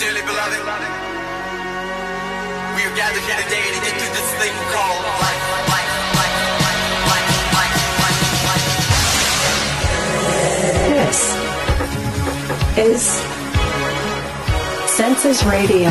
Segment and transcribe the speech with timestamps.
[0.00, 0.64] beloved.
[2.74, 5.60] We are gathered here today to get through this thing called life.
[10.88, 11.20] This
[12.78, 13.02] is
[14.90, 15.90] Census Radio.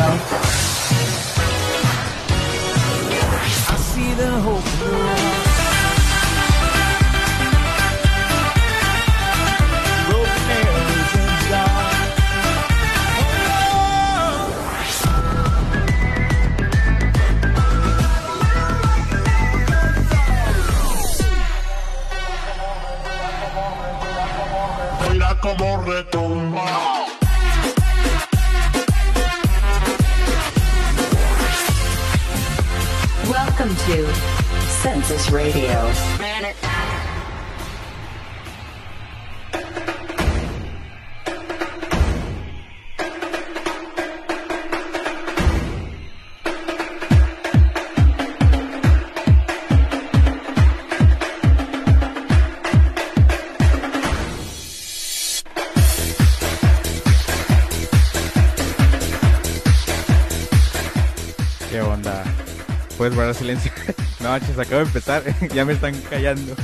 [63.09, 63.71] ¿Puedes guardar silencio?
[64.19, 65.23] no, manches, acabo de empezar.
[65.53, 66.55] ya me están callando.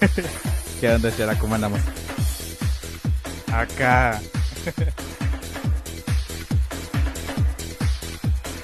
[0.80, 1.36] ¿Qué onda, Chara?
[1.36, 1.80] ¿Cómo andamos?
[3.52, 4.20] Acá.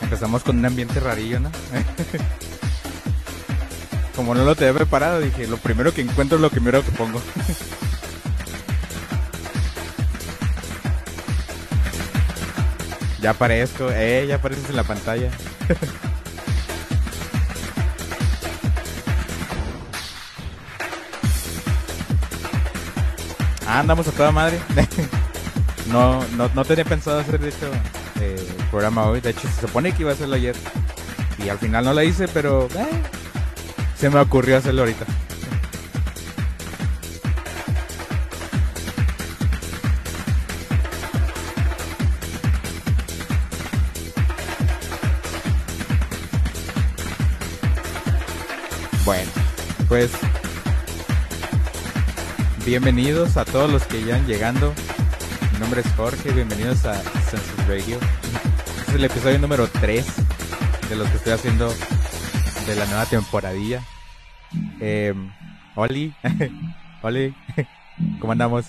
[0.00, 1.50] Empezamos con un ambiente rarillo, ¿no?
[4.14, 7.20] Como no lo tenía preparado, dije, lo primero que encuentro es lo primero que pongo.
[13.20, 15.32] ya aparezco, eh, ya apareces en la pantalla.
[23.74, 24.60] Ah, andamos a toda madre.
[25.86, 27.72] no, no, no tenía pensado hacer, de hecho,
[28.20, 29.22] eh, el programa hoy.
[29.22, 30.54] De hecho, se supone que iba a hacerlo ayer.
[31.42, 33.02] Y al final no lo hice, pero eh,
[33.96, 35.06] se me ocurrió hacerlo ahorita.
[49.06, 49.30] Bueno,
[49.88, 50.10] pues
[52.64, 54.72] bienvenidos a todos los que ya han llegando.
[55.52, 57.98] Mi nombre es Jorge, bienvenidos a Census Radio.
[58.78, 60.06] Este es el episodio número 3
[60.88, 61.72] de los que estoy haciendo
[62.66, 63.82] de la nueva temporadilla.
[64.80, 65.14] Eh,
[65.74, 66.14] Oli,
[67.02, 67.34] Oli,
[68.20, 68.66] ¿cómo andamos?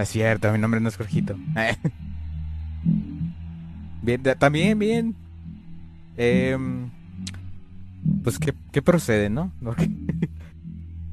[0.00, 1.36] Es cierto, mi nombre no es Jorgito.
[4.02, 5.14] bien, también bien.
[6.16, 6.90] Em,
[8.22, 9.52] pues qué, qué procede, ¿no?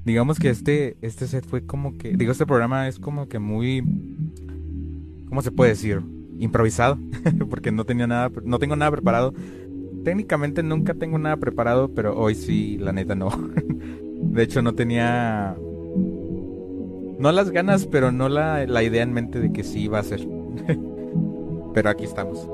[0.06, 3.84] Digamos que este, este set fue como que, digo, este programa es como que muy,
[5.28, 6.01] ¿cómo se puede decir?
[6.39, 6.98] Improvisado,
[7.50, 9.34] porque no tenía nada, no tengo nada preparado.
[10.06, 13.30] Técnicamente nunca tengo nada preparado, pero hoy sí, la neta no.
[14.22, 15.57] De hecho, no tenía
[17.19, 20.04] no las ganas, pero no la, la idea en mente de que sí iba a
[20.04, 20.28] ser.
[21.74, 22.48] pero aquí estamos.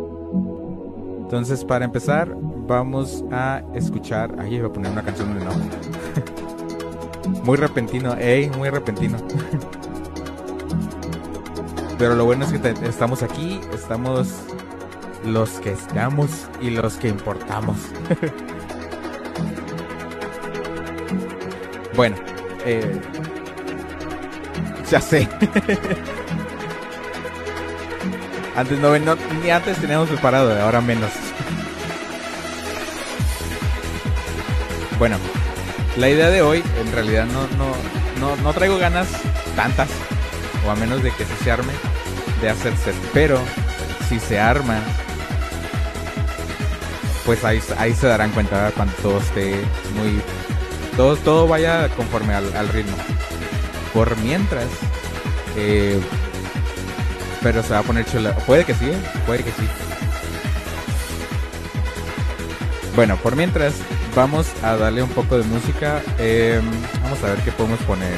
[1.22, 2.36] Entonces, para empezar,
[2.68, 4.36] vamos a escuchar.
[4.40, 5.52] Ahí iba a poner una canción de no.
[7.44, 9.18] muy repentino, ey, muy repentino.
[11.98, 14.36] pero lo bueno es que estamos aquí, estamos
[15.26, 17.78] los que estamos y los que importamos.
[21.96, 22.18] bueno,
[22.66, 23.00] eh,
[24.92, 25.28] ya sé.
[28.56, 31.10] antes no, no- ni antes teníamos preparado, ahora menos.
[35.00, 35.18] bueno,
[35.98, 37.74] la idea de hoy, en realidad no, no,
[38.20, 39.08] no, no traigo ganas
[39.56, 39.90] tantas,
[40.66, 41.74] o a menos de que se arme,
[42.42, 42.96] de hacer set.
[43.14, 43.40] Pero
[44.08, 44.80] si se arma,
[47.26, 49.56] pues ahí, ahí se darán cuenta cuando todo esté
[49.96, 50.22] muy...
[50.96, 52.96] Todo, todo vaya conforme al ritmo.
[53.94, 54.66] Por mientras,
[55.56, 56.00] eh,
[57.44, 58.36] pero se va a poner chula.
[58.38, 58.98] Puede que sí, ¿eh?
[59.26, 59.68] puede que sí.
[62.96, 63.74] Bueno, por mientras,
[64.16, 66.02] vamos a darle un poco de música.
[66.18, 66.62] eh,
[67.04, 68.18] vamos a ver qué podemos poner.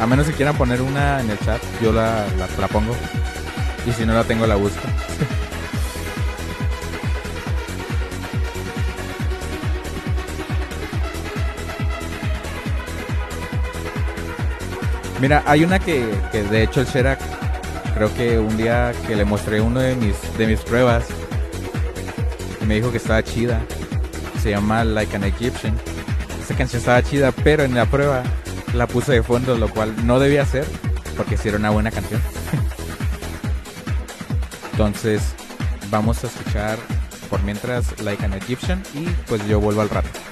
[0.00, 2.94] A menos que quieran poner una en el chat, yo la, la, la pongo.
[3.86, 4.80] Y si no la tengo, la busco.
[15.24, 17.18] Mira, hay una que, que de hecho el Sherak,
[17.94, 21.06] creo que un día que le mostré uno de mis, de mis pruebas,
[22.66, 23.62] me dijo que estaba chida.
[24.42, 25.74] se llama Like an Egyptian.
[26.42, 28.22] Esta canción estaba chida, pero en la prueba
[28.74, 30.66] la puse de fondo, lo cual no debía hacer,
[31.16, 32.20] porque si era una buena canción.
[34.72, 35.22] Entonces,
[35.88, 36.76] vamos a escuchar
[37.30, 40.23] por mientras Like an Egyptian y pues yo vuelvo al rato.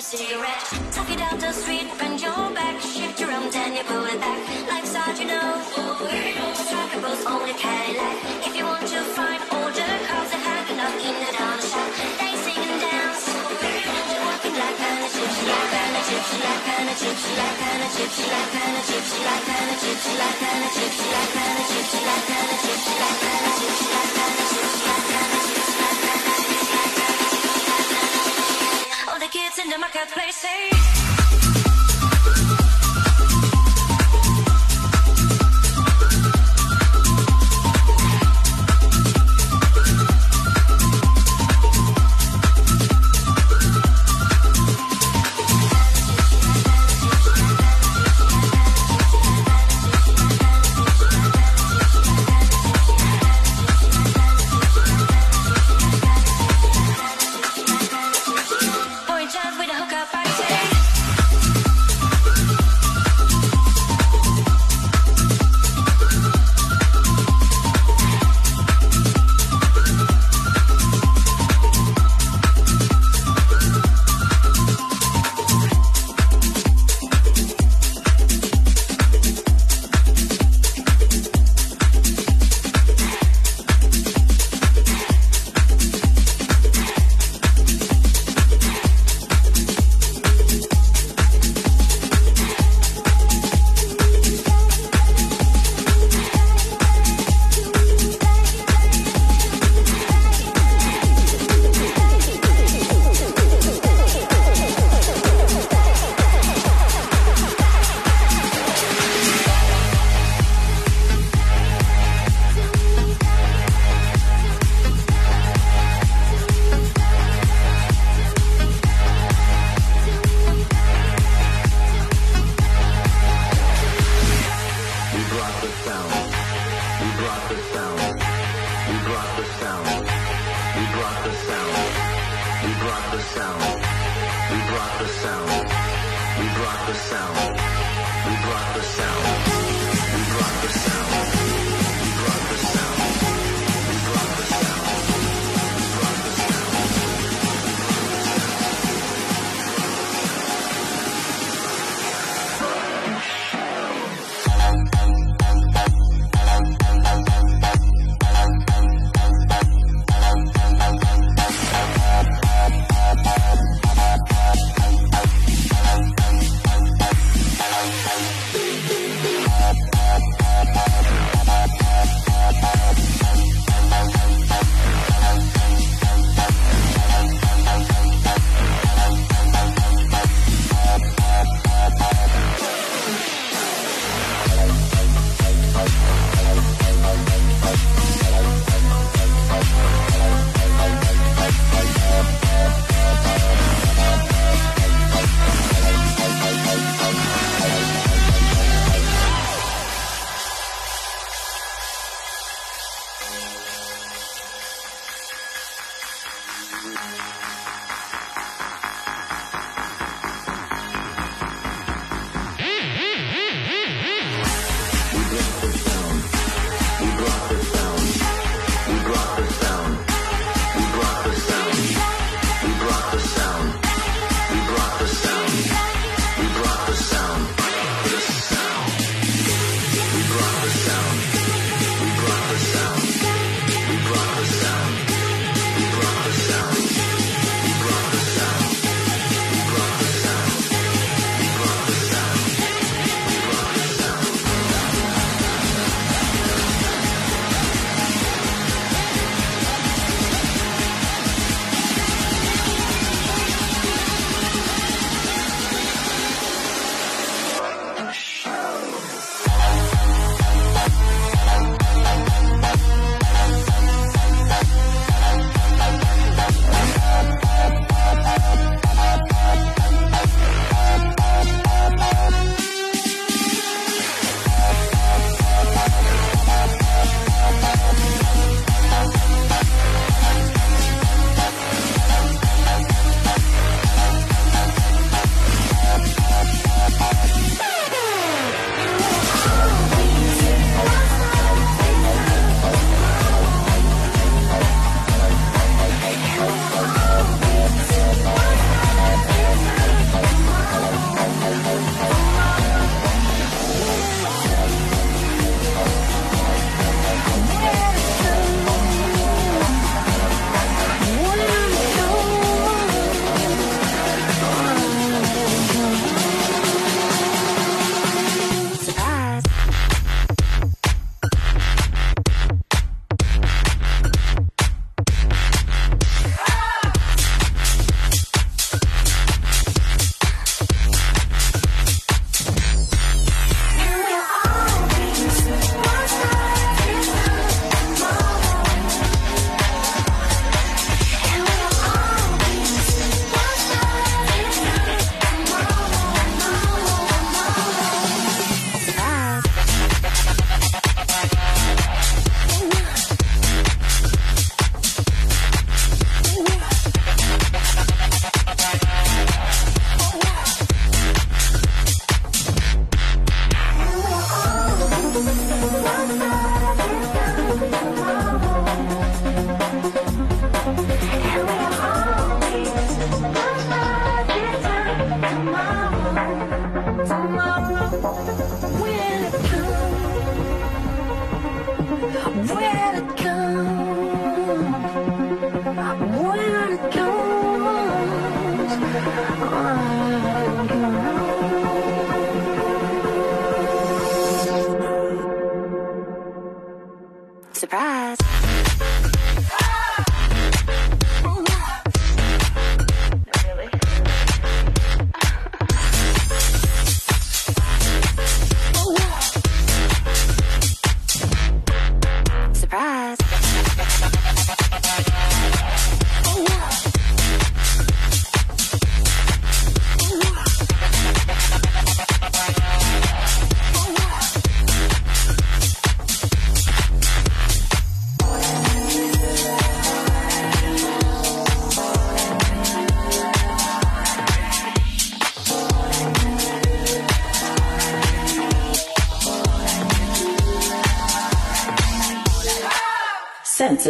[0.00, 0.64] Cigarette.
[0.92, 1.79] Tuck it out the street,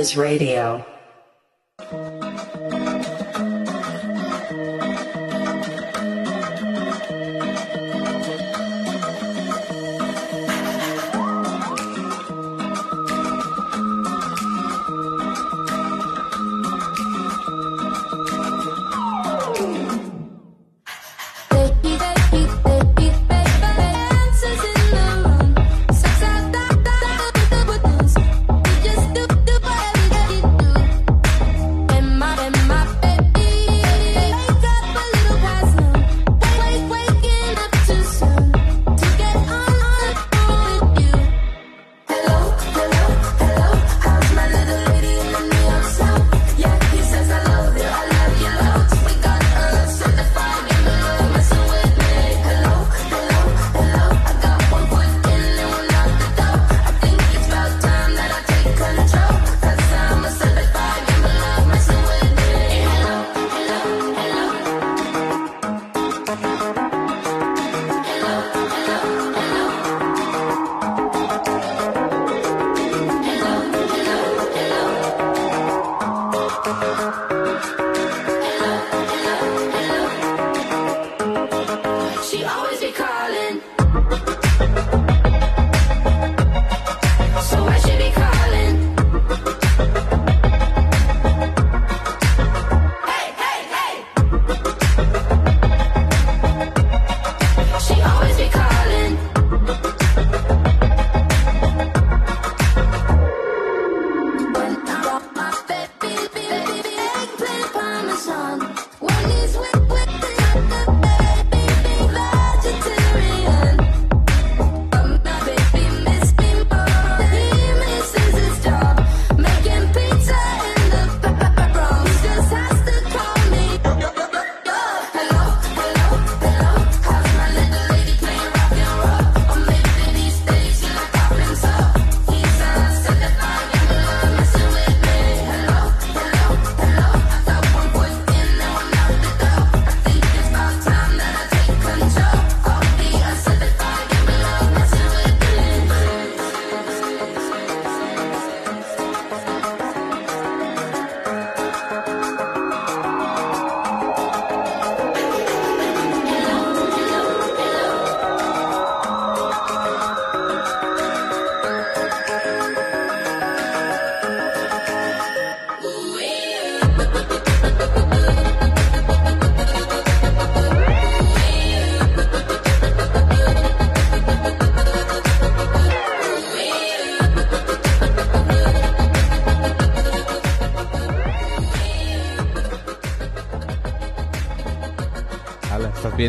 [0.00, 0.89] Census Radio.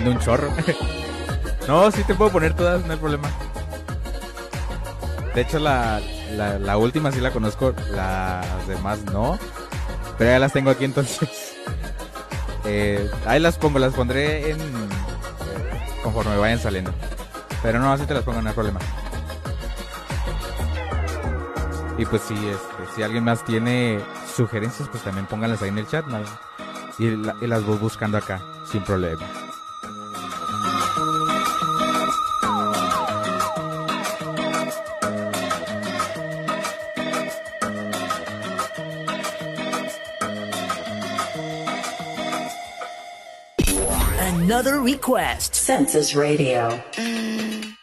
[0.09, 0.49] Un chorro.
[1.67, 3.29] no, sí te puedo poner todas, no hay problema.
[5.35, 6.01] De hecho, la,
[6.35, 9.37] la, la última sí la conozco, las demás no.
[10.17, 11.29] Pero ya las tengo aquí entonces.
[12.63, 14.59] Eh, ahí las pongo, las pondré en.
[16.03, 16.93] conforme vayan saliendo.
[17.63, 18.79] Pero no, así te las pongo, no hay problema.
[21.97, 23.99] Y pues si, este, si alguien más tiene
[24.35, 26.05] sugerencias, pues también pónganlas ahí en el chat.
[26.99, 29.23] Y, la- y las voy buscando acá, sin problema.
[44.61, 45.55] Another request.
[45.55, 46.69] Census Radio.
[46.93, 47.75] Mm.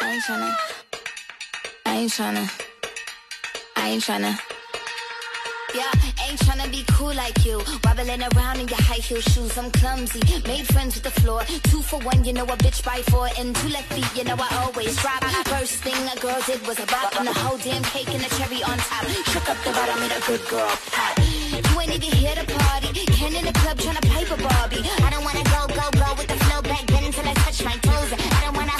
[0.00, 0.54] I ain't tryna.
[1.86, 2.46] I ain't tryna.
[3.74, 4.38] I ain't tryna.
[5.74, 5.90] Yeah,
[6.22, 7.58] ain't tryna be cool like you.
[7.82, 10.20] Wobbling around in your high heel shoes, I'm clumsy.
[10.46, 11.42] Made friends with the floor.
[11.64, 13.26] Two for one, you know a bitch by four.
[13.36, 15.24] And two left feet, you know I always drop.
[15.50, 17.10] First thing a girl did was a bop.
[17.18, 19.04] And the whole damn cake and the cherry on top.
[19.34, 21.18] Shook up the bottom, made a good girl pop.
[21.18, 23.04] You ain't even here to party.
[23.18, 24.86] Ken in the club tryna pipe a Barbie.
[25.02, 25.49] I don't wanna
[27.60, 28.12] I touch my toes.
[28.12, 28.72] I don't wanna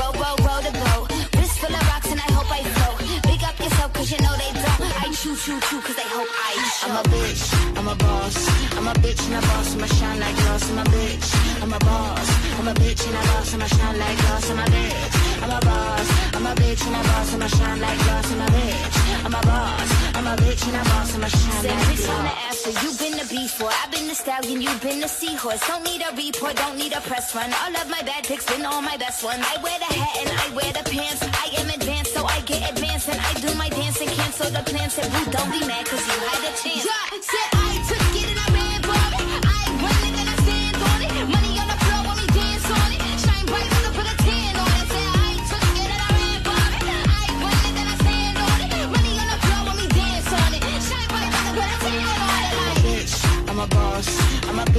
[0.00, 1.10] row, row, row the boat.
[1.36, 2.98] Wrist full of rocks and I hope I float.
[3.24, 4.80] Big up yourself cause you know they don't.
[5.02, 6.88] I choo choo choo cause they hope I show.
[6.88, 7.42] I'm a bitch,
[7.76, 8.36] I'm a boss.
[8.76, 10.70] I'm a bitch and a boss, I'ma shine like glass.
[10.70, 11.28] I'm a bitch,
[11.62, 12.28] I'm a boss.
[12.58, 14.50] I'm a bitch and a boss, I'ma shine like glass.
[14.50, 16.08] I'm a bitch, I'm a boss.
[16.34, 18.32] I'm a bitch and a boss, I'ma shine like glass.
[18.32, 19.90] I'm a bitch, I'm a boss.
[20.16, 22.53] I'm a bitch and a boss, I'ma shine like bitch on the glass.
[22.64, 23.70] After, you've been the before.
[23.82, 25.60] I've been the stallion, you've been the seahorse.
[25.66, 27.50] Don't need a report, don't need a press run.
[27.52, 29.44] All of my bad pics been all my best ones.
[29.44, 31.22] I wear the hat and I wear the pants.
[31.22, 34.62] I am advanced, so I get advanced and I do my dance and cancel the
[34.70, 34.94] plans.
[34.94, 36.86] Said, boo, don't be mad, cause you had a chance.
[36.86, 37.53] Yeah,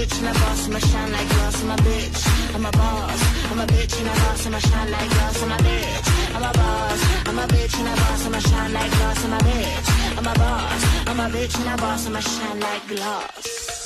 [0.06, 0.68] bitch and a boss.
[0.68, 1.64] I'ma shine like glass.
[1.64, 2.56] I'm a bitch.
[2.56, 3.52] I'm a boss.
[3.52, 4.46] I'm a bitch and a boss.
[4.46, 5.44] I'ma shine like glass.
[5.44, 6.36] I'm a bitch.
[6.36, 7.02] I'm a boss.
[7.28, 8.26] I'm a bitch and a boss.
[8.26, 9.26] I'ma shine like glass.
[9.26, 10.18] I'm a bitch.
[10.18, 10.82] I'm a boss.
[11.08, 12.08] I'm a bitch and a boss.
[12.08, 13.85] I'ma shine like glass.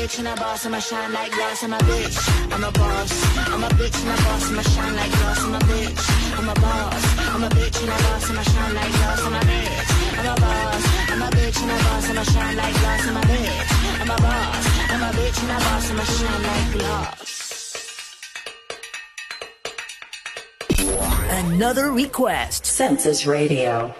[0.00, 2.16] Bitch and a boss, I'ma shine like glass, I'm a bitch.
[2.52, 3.12] I'm a boss,
[3.52, 6.38] I'm a bitch and a boss, I'ma shine like glass, I'm a bitch.
[6.38, 9.40] I'm a boss, I'm a bitch and a boss, I'ma shine like glass, I'm a
[9.40, 9.90] bitch.
[10.18, 13.20] I'm a boss, I'm a bitch and a boss, I'ma shine like glass, I'm a
[13.20, 13.70] bitch.
[14.00, 17.36] I'm a boss, I'm a bitch and a boss, I'ma shine like glass.
[21.44, 22.64] Another request.
[22.64, 23.94] Census Radio.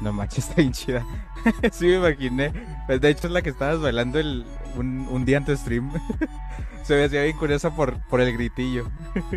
[0.00, 1.04] No manches, está bien chida.
[1.72, 2.52] sí, me imaginé.
[2.86, 4.44] Pues de hecho es la que estabas bailando el,
[4.76, 5.92] un, un día antes stream.
[6.84, 8.90] Se me hacía bien curiosa por, por el gritillo.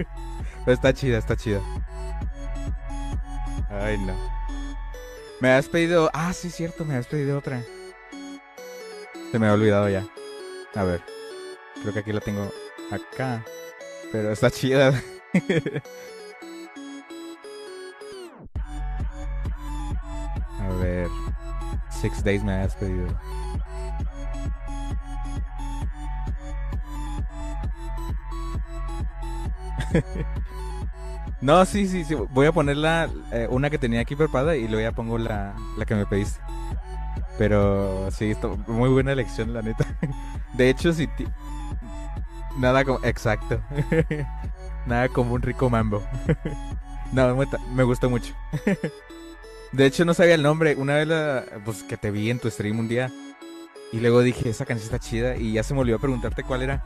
[0.66, 1.62] Pero está chida, está chida.
[3.70, 4.14] Ay, no.
[5.40, 6.10] Me has pedido.
[6.14, 7.64] Ah, sí, cierto, me has pedido otra.
[9.32, 10.06] Se me ha olvidado ya.
[10.76, 11.02] A ver.
[11.82, 12.52] Creo que aquí la tengo
[12.92, 13.44] acá.
[14.12, 14.94] Pero está chida.
[20.72, 21.08] A ver.
[21.90, 23.08] Six Days me has pedido.
[31.42, 32.16] no, sí, sí, sí.
[32.16, 35.54] Voy a poner la, eh, una que tenía aquí preparada y luego ya pongo la,
[35.78, 36.40] la que me pediste.
[37.38, 39.86] Pero sí, esto- muy buena elección, la neta.
[40.54, 41.08] De hecho, si
[42.58, 43.00] Nada como.
[43.04, 43.62] Exacto.
[44.86, 46.04] Nada como un rico mambo.
[47.14, 48.34] no, me, me gustó mucho.
[49.72, 50.76] De hecho, no sabía el nombre.
[50.76, 53.12] Una vez la, pues, que te vi en tu stream un día.
[53.92, 55.36] Y luego dije, esa canción está chida.
[55.38, 56.84] Y ya se me olvidó preguntarte cuál era.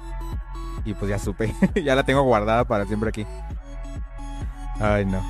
[0.85, 1.53] Y pues ya supe.
[1.83, 3.25] ya la tengo guardada para siempre aquí.
[4.79, 5.21] Ay, no.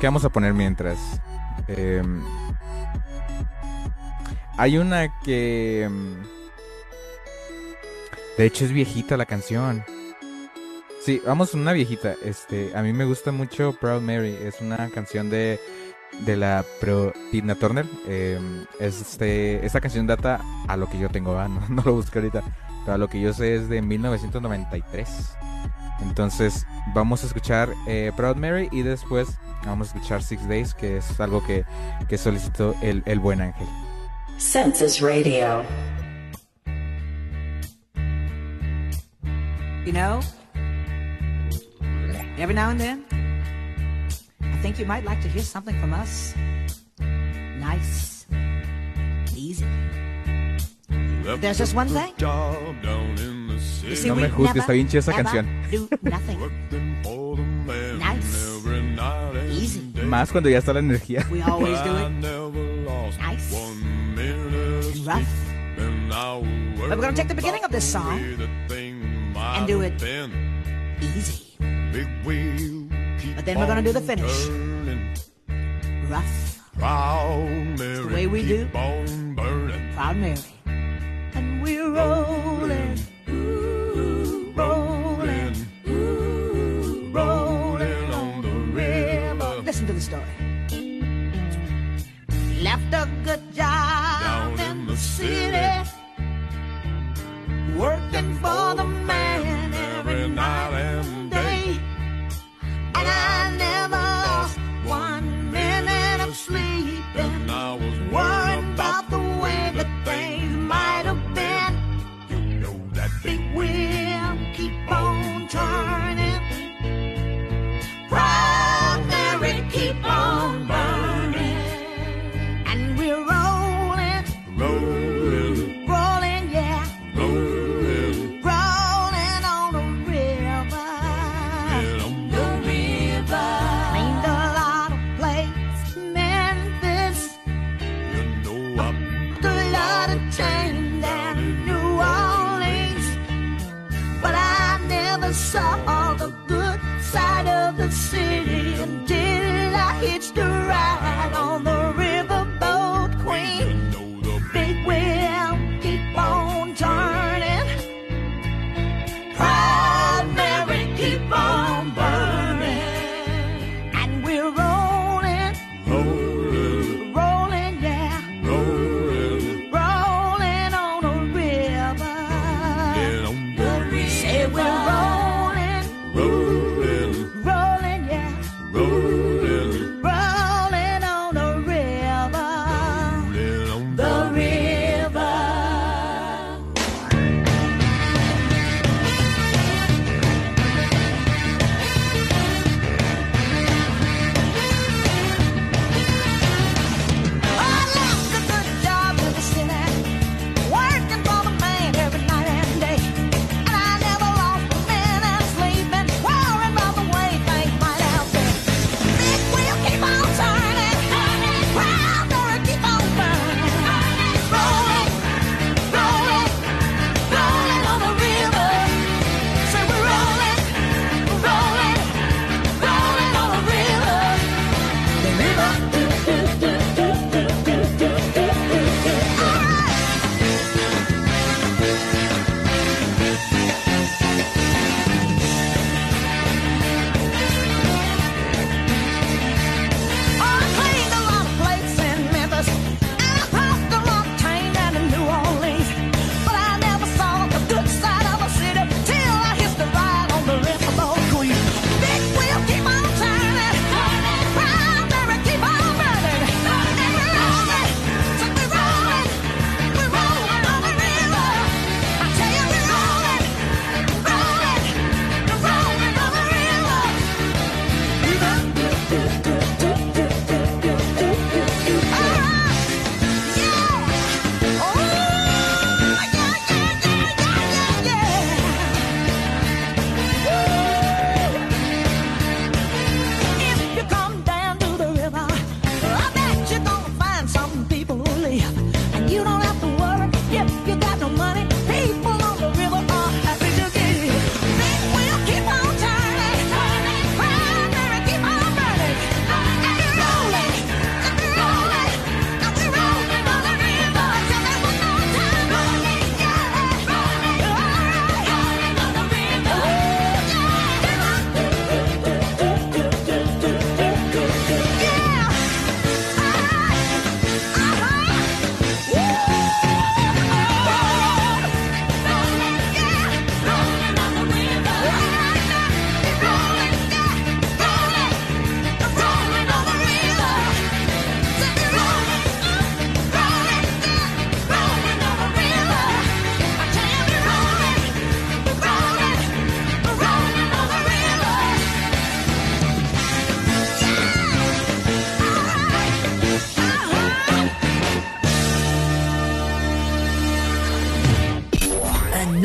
[0.00, 0.98] ¿Qué vamos a poner mientras?
[1.68, 2.22] Em,
[4.56, 5.84] hay una que...
[5.84, 6.16] em,
[8.36, 9.84] De hecho es viejita la canción.
[11.04, 12.14] Sí, vamos con una viejita.
[12.24, 14.36] Este, a mí me gusta mucho Proud Mary.
[14.40, 15.58] Es una canción de
[16.20, 17.86] de la pro Tina Turner.
[18.06, 21.48] Em, este, esta canción data a lo que yo tengo, ¿va?
[21.48, 22.42] no, no lo busqué ahorita.
[22.84, 25.08] Pero a lo que yo sé es de 1993.
[26.02, 30.96] Entonces vamos a escuchar eh, Proud Mary y después vamos a escuchar Six Days, que
[30.96, 31.64] es algo que,
[32.08, 33.66] que solicitó el, el buen ángel.
[34.38, 35.62] Census Radio.
[39.84, 40.20] You know,
[42.42, 43.04] every now and then,
[44.42, 46.34] I think you might like to hear something from us.
[46.98, 48.26] Nice,
[49.36, 49.64] easy.
[51.38, 52.12] There's just one thing.
[52.18, 55.46] You see, No me we juzgues, never, está bien chida esa canción.
[55.70, 56.38] do nothing.
[57.98, 58.60] Nice,
[59.50, 59.80] easy.
[60.04, 61.24] Más cuando ya está la energía.
[61.30, 62.10] We always do it
[63.20, 63.54] nice
[64.18, 65.22] and rough.
[66.88, 68.18] But we're gonna take the beginning of this song
[69.38, 69.94] and do it
[71.00, 71.41] easy.
[71.92, 74.48] But then we're gonna do the finish.
[76.08, 76.60] Rough.
[78.08, 78.66] the way we do.
[79.94, 80.61] Proud Mary.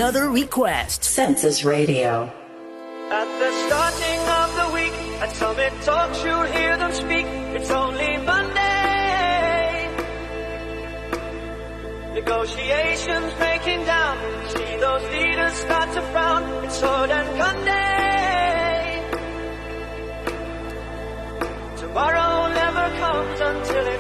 [0.07, 1.03] Another request.
[1.03, 2.31] Census Radio.
[3.11, 7.25] At the starting of the week, at Summit Talks, you'll hear them speak.
[7.57, 8.63] It's only Monday.
[12.13, 14.15] Negotiations breaking down.
[14.47, 16.63] See those leaders start to frown.
[16.63, 19.03] It's sword and gun day.
[21.81, 23.96] Tomorrow never comes until it's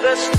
[0.00, 0.37] the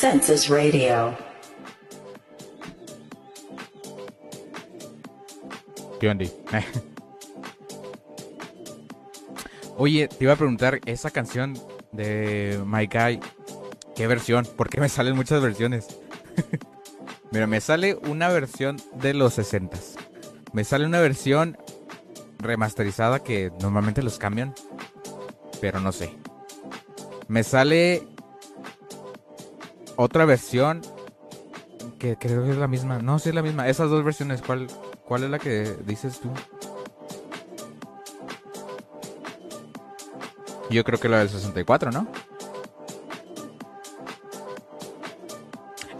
[0.00, 1.14] Census Radio.
[6.00, 6.24] ¿Qué onda?
[9.76, 11.52] Oye, te iba a preguntar, esa canción
[11.92, 13.20] de My Guy,
[13.94, 14.48] ¿qué versión?
[14.56, 15.88] Porque me salen muchas versiones.
[17.30, 19.76] Mira, me sale una versión de los 60
[20.54, 21.58] Me sale una versión
[22.38, 24.54] remasterizada que normalmente los cambian,
[25.60, 26.10] pero no sé.
[27.28, 28.08] Me sale
[30.00, 30.80] otra versión
[31.98, 33.00] que creo que es la misma.
[33.00, 33.68] No, sí es la misma.
[33.68, 34.66] Esas dos versiones, ¿cuál,
[35.04, 36.30] cuál es la que dices tú?
[40.70, 42.06] Yo creo que la del 64, ¿no?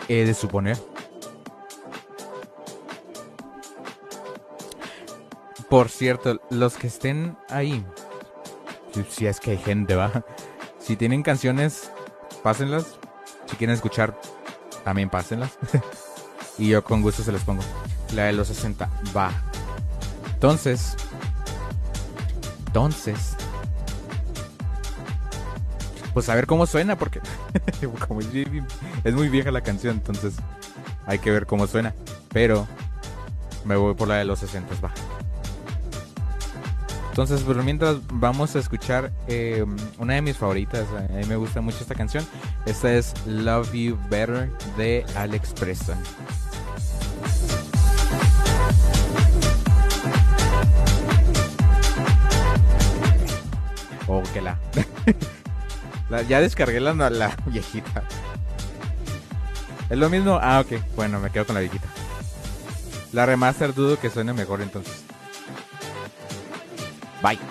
[0.08, 0.78] He de suponer.
[5.68, 7.84] Por cierto, los que estén ahí,
[9.10, 10.24] si, es que hay gente, va.
[10.80, 11.92] Si tienen canciones,
[12.42, 12.99] pásenlas.
[13.50, 14.18] Si quieren escuchar,
[14.84, 15.52] también pásenlas.
[16.58, 17.62] y yo con gusto se las pongo.
[18.14, 19.30] La de los 60, va.
[20.34, 20.96] Entonces,
[22.66, 23.36] entonces,
[26.14, 27.20] pues a ver cómo suena, porque
[29.04, 30.34] es muy vieja la canción, entonces
[31.06, 31.94] hay que ver cómo suena.
[32.32, 32.66] Pero
[33.64, 34.92] me voy por la de los 60, va.
[37.10, 39.64] Entonces, pero mientras vamos a escuchar eh,
[39.98, 42.24] una de mis favoritas, a mí me gusta mucho esta canción.
[42.66, 45.98] Esta es Love You Better de Alex Preston.
[54.06, 54.58] Oh, que la.
[56.10, 58.02] La- ya descargué la, la viejita.
[59.88, 60.38] ¿Es lo mismo?
[60.42, 60.80] Ah, ok.
[60.96, 61.86] Bueno, me quedo con la viejita.
[63.12, 65.04] La remaster dudo que suene mejor entonces.
[67.22, 67.49] Bye.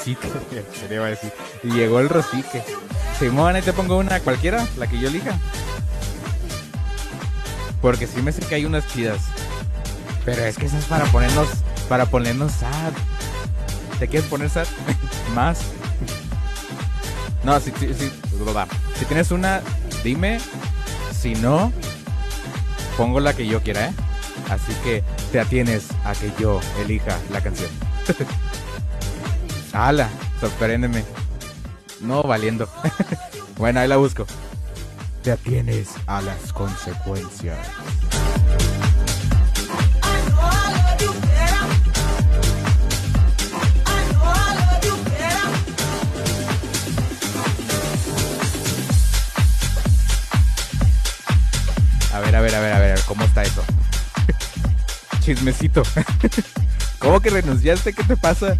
[0.00, 0.28] Rosique.
[0.90, 1.32] Iba a decir.
[1.62, 2.62] Llegó el rosique.
[3.18, 5.38] Simón, ahí te pongo una cualquiera, la que yo elija.
[7.82, 9.20] Porque sí me sé que hay unas chidas.
[10.24, 11.48] Pero es que esas para ponernos,
[11.88, 12.92] para ponernos sad.
[13.98, 14.66] ¿Te quieres poner sad?
[15.34, 15.60] Más.
[17.42, 18.10] No, si, si, si,
[18.98, 19.62] si tienes una,
[20.04, 20.40] dime.
[21.18, 21.72] Si no,
[22.96, 23.92] pongo la que yo quiera, ¿eh?
[24.48, 27.68] Así que te atienes a que yo elija la canción.
[29.72, 30.10] ¡Hala!
[30.40, 31.04] Sorpréndeme.
[32.00, 32.68] No valiendo.
[33.56, 34.26] bueno, ahí la busco.
[35.22, 37.58] Te atienes a las consecuencias.
[52.12, 53.62] A ver, a ver, a ver, a ver, ¿cómo está eso?
[55.20, 55.82] Chismecito.
[56.98, 57.92] ¿Cómo que renunciaste?
[57.92, 58.56] ¿Qué te pasa?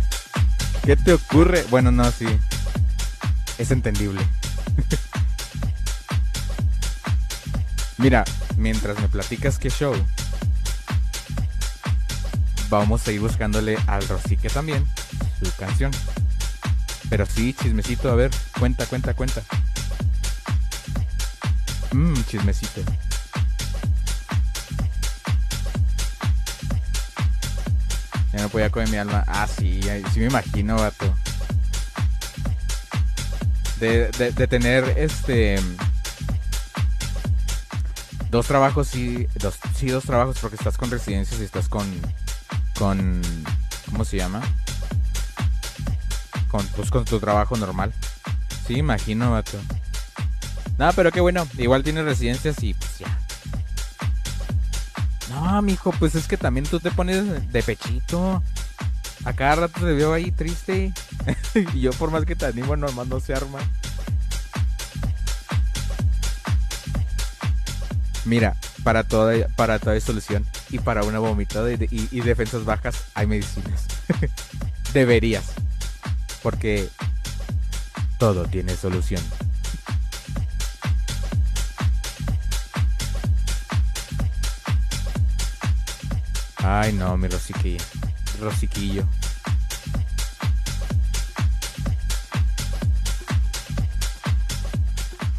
[0.84, 1.64] ¿Qué te ocurre?
[1.70, 2.26] Bueno, no, sí.
[3.58, 4.20] Es entendible.
[7.98, 8.24] Mira,
[8.56, 9.94] mientras me platicas qué show,
[12.70, 14.86] vamos a ir buscándole al Rosique también
[15.38, 15.90] su canción.
[17.10, 19.42] Pero sí, chismecito, a ver, cuenta, cuenta, cuenta.
[21.92, 22.82] Mmm, chismecito.
[28.40, 29.22] No podía comer mi alma.
[29.26, 29.80] Ah, sí,
[30.14, 31.14] sí me imagino, vato.
[33.78, 35.60] De, de, tener este.
[38.30, 39.26] Dos trabajos, sí.
[39.34, 41.86] Dos, sí, dos trabajos, porque estás con residencias y estás con.
[42.78, 43.20] Con.
[43.90, 44.40] ¿Cómo se llama?
[46.48, 47.92] Con, pues, con tu trabajo normal.
[48.66, 49.58] Sí, imagino, vato.
[50.78, 51.46] No, pero qué bueno.
[51.58, 52.74] Igual tienes residencias y.
[55.50, 58.40] No, mijo, pues es que también tú te pones de pechito.
[59.24, 60.92] A cada rato te veo ahí triste.
[61.74, 63.58] y yo por más que te animo, nomás no se arma.
[68.24, 73.86] Mira, para toda, para toda solución y para una vomitada y defensas bajas hay medicinas.
[74.94, 75.46] Deberías.
[76.44, 76.88] Porque
[78.18, 79.22] todo tiene solución.
[86.62, 87.82] Ay, no, mi rosiquillo.
[88.40, 89.06] Rosiquillo.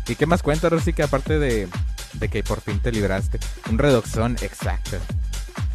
[0.07, 1.69] ¿Y qué más cuenta, Rosique, aparte de,
[2.13, 3.39] de que por fin te libraste?
[3.69, 4.97] Un redoxón, exacto.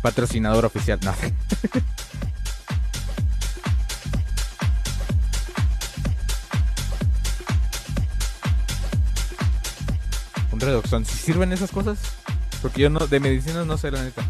[0.03, 1.15] Patrocinador oficial, no.
[10.53, 11.05] Un redoxón.
[11.05, 11.99] ¿Sí sirven esas cosas?
[12.63, 14.23] Porque yo no, de medicinas no sé, la neta.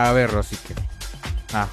[0.00, 0.74] A ver, Rosique.
[1.52, 1.68] Ah.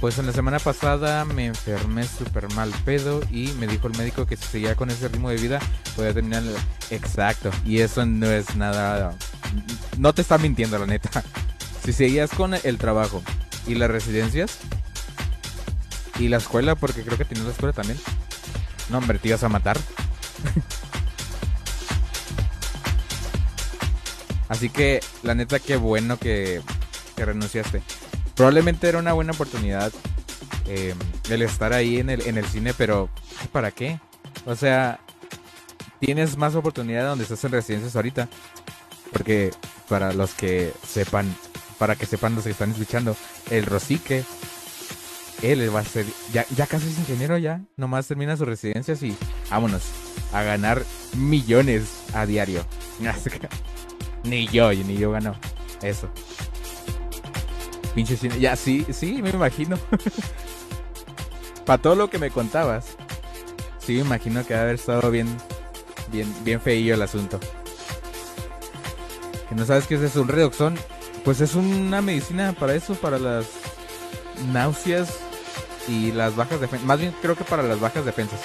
[0.00, 4.24] Pues en la semana pasada me enfermé súper mal pedo y me dijo el médico
[4.24, 5.58] que si seguía con ese ritmo de vida
[5.96, 6.44] podía terminar.
[6.90, 7.50] Exacto.
[7.64, 9.16] Y eso no es nada.
[9.98, 11.24] No te está mintiendo, la neta.
[11.84, 13.20] Si seguías con el trabajo
[13.66, 14.58] y las residencias
[16.20, 17.98] y la escuela, porque creo que tienes la escuela también.
[18.90, 19.76] No, hombre, te ibas a matar.
[24.50, 26.60] Así que, la neta, qué bueno que,
[27.16, 27.82] renunciaste.
[28.34, 29.92] Probablemente era una buena oportunidad
[30.66, 30.94] eh,
[31.28, 33.10] el estar ahí en el, en el cine, pero
[33.52, 34.00] ¿para qué?
[34.46, 34.98] O sea,
[36.00, 38.28] tienes más oportunidad donde estás en residencias ahorita.
[39.12, 39.52] Porque
[39.88, 41.32] para los que sepan,
[41.78, 43.16] para que sepan los que están escuchando,
[43.50, 44.24] el Rosique,
[45.42, 49.16] él va a ser, ya, ya casi es ingeniero ya, nomás termina sus residencias y
[49.48, 49.82] vámonos
[50.32, 50.82] a ganar
[51.16, 51.84] millones
[52.14, 52.64] a diario.
[54.24, 55.34] Ni yo, ni yo gano
[55.82, 56.08] eso.
[57.94, 58.38] Pinche cine.
[58.38, 59.78] Ya, sí, sí, me imagino.
[61.66, 62.96] Para todo lo que me contabas,
[63.78, 65.28] sí me imagino que va a haber estado bien,
[66.12, 67.40] bien, bien feillo el asunto.
[69.48, 70.76] Que no sabes qué es eso, un redoxón.
[71.24, 73.46] Pues es una medicina para eso, para las
[74.52, 75.18] náuseas
[75.86, 76.86] y las bajas defensas.
[76.86, 78.40] Más bien creo que para las bajas defensas.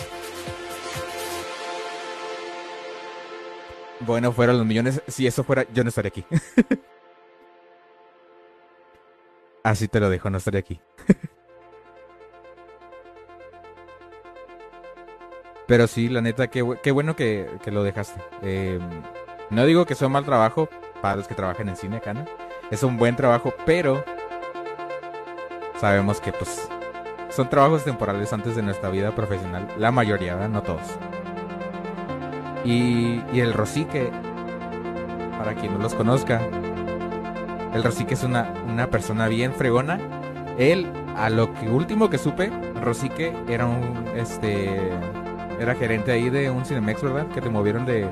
[4.06, 5.02] Bueno, fueron los millones.
[5.08, 6.26] Si eso fuera, yo no estaría aquí.
[9.64, 10.80] Así te lo dejo, no estaría aquí.
[15.68, 18.22] Pero sí, la neta, qué, bu- qué bueno que, lo dejaste.
[18.44, 18.80] Eh,
[19.50, 20.70] no digo que sea un mal trabajo
[21.02, 22.14] para los que trabajan en cine acá.
[22.70, 24.04] Es un buen trabajo, pero
[25.80, 26.68] sabemos que pues
[27.30, 29.68] son trabajos temporales antes de nuestra vida profesional.
[29.78, 30.50] La mayoría, ¿verdad?
[30.50, 30.82] No todos.
[32.66, 34.10] Y, el Rosique,
[35.38, 36.42] para quien no los conozca,
[37.74, 40.00] el Rosique es una, una persona bien fregona.
[40.58, 42.52] Él, a lo que último que supe,
[42.82, 44.80] Rosique era un, este,
[45.60, 47.28] era gerente ahí de un Cinemex, ¿verdad?
[47.28, 48.08] Que te movieron de,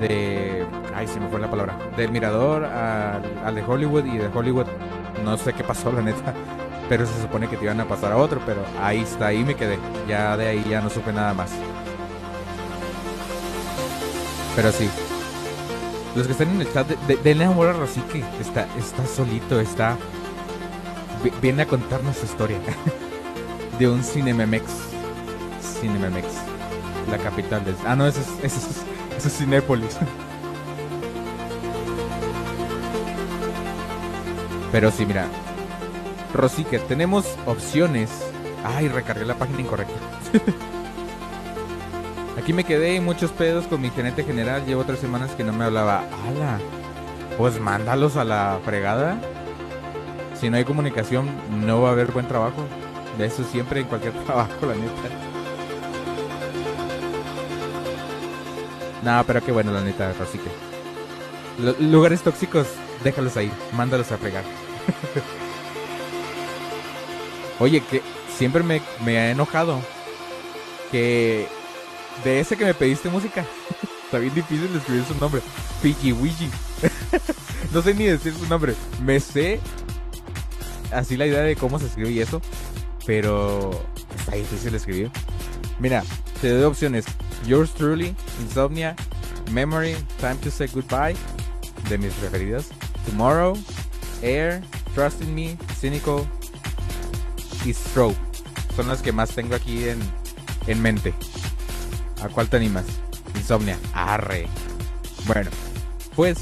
[0.00, 0.64] de,
[0.94, 4.66] ay, se me fue la palabra, del Mirador al, al de Hollywood y de Hollywood,
[5.24, 6.32] no sé qué pasó, la neta.
[6.88, 9.54] Pero se supone que te iban a pasar a otro, pero ahí está, ahí me
[9.54, 9.78] quedé.
[10.08, 11.50] Ya de ahí ya no supe nada más.
[14.58, 14.90] Pero sí.
[16.16, 18.24] Los que están en el chat, de, de- denle amor a Rosique.
[18.40, 19.96] Está, está solito, está.
[21.22, 22.58] vi- Viene a contarnos su historia.
[23.78, 24.64] de un Cinememex.
[25.80, 26.26] Cinememex.
[27.08, 27.76] La capital del.
[27.86, 28.66] Ah, no, ese es, ese es,
[29.16, 29.96] ese es Cinépolis.
[34.72, 35.26] Pero sí, mira.
[36.34, 38.10] Rosique, tenemos opciones.
[38.64, 39.94] Ay, recargué la página incorrecta.
[42.48, 44.64] Aquí me quedé en muchos pedos con mi gerente general.
[44.64, 45.98] Llevo tres semanas que no me hablaba.
[45.98, 46.58] ¡Hala!
[47.36, 49.20] Pues mándalos a la fregada.
[50.34, 51.28] Si no hay comunicación,
[51.66, 52.64] no va a haber buen trabajo.
[53.18, 54.92] De eso siempre en cualquier trabajo, la neta.
[59.04, 60.48] Nada, pero qué bueno, la neta, Rosique.
[61.58, 62.66] Lu- lugares tóxicos,
[63.04, 63.52] déjalos ahí.
[63.76, 64.44] Mándalos a fregar.
[67.60, 68.00] Oye, que
[68.38, 69.80] siempre me ha enojado
[70.90, 71.57] que
[72.24, 73.44] de ese que me pediste música.
[74.04, 75.42] Está bien difícil de escribir su nombre.
[75.82, 76.48] Piki Wiki.
[77.72, 78.74] no sé ni decir su nombre.
[79.02, 79.60] Me sé
[80.92, 82.40] así la idea de cómo se escribe y eso.
[83.06, 83.70] Pero
[84.16, 85.10] está difícil de escribir.
[85.78, 86.04] Mira,
[86.40, 87.04] te doy opciones.
[87.46, 88.96] Yours truly, Insomnia,
[89.52, 91.16] Memory, Time to Say Goodbye,
[91.88, 92.68] de mis preferidas.
[93.06, 93.56] Tomorrow,
[94.22, 94.62] Air,
[94.94, 96.26] Trust in Me, Cynical
[97.64, 98.16] y Stroke.
[98.74, 99.98] Son las que más tengo aquí en,
[100.66, 101.14] en mente.
[102.22, 102.84] ¿A cuál te animas?
[103.34, 103.78] Insomnia.
[103.92, 104.46] Arre.
[105.26, 105.50] Bueno,
[106.14, 106.38] pues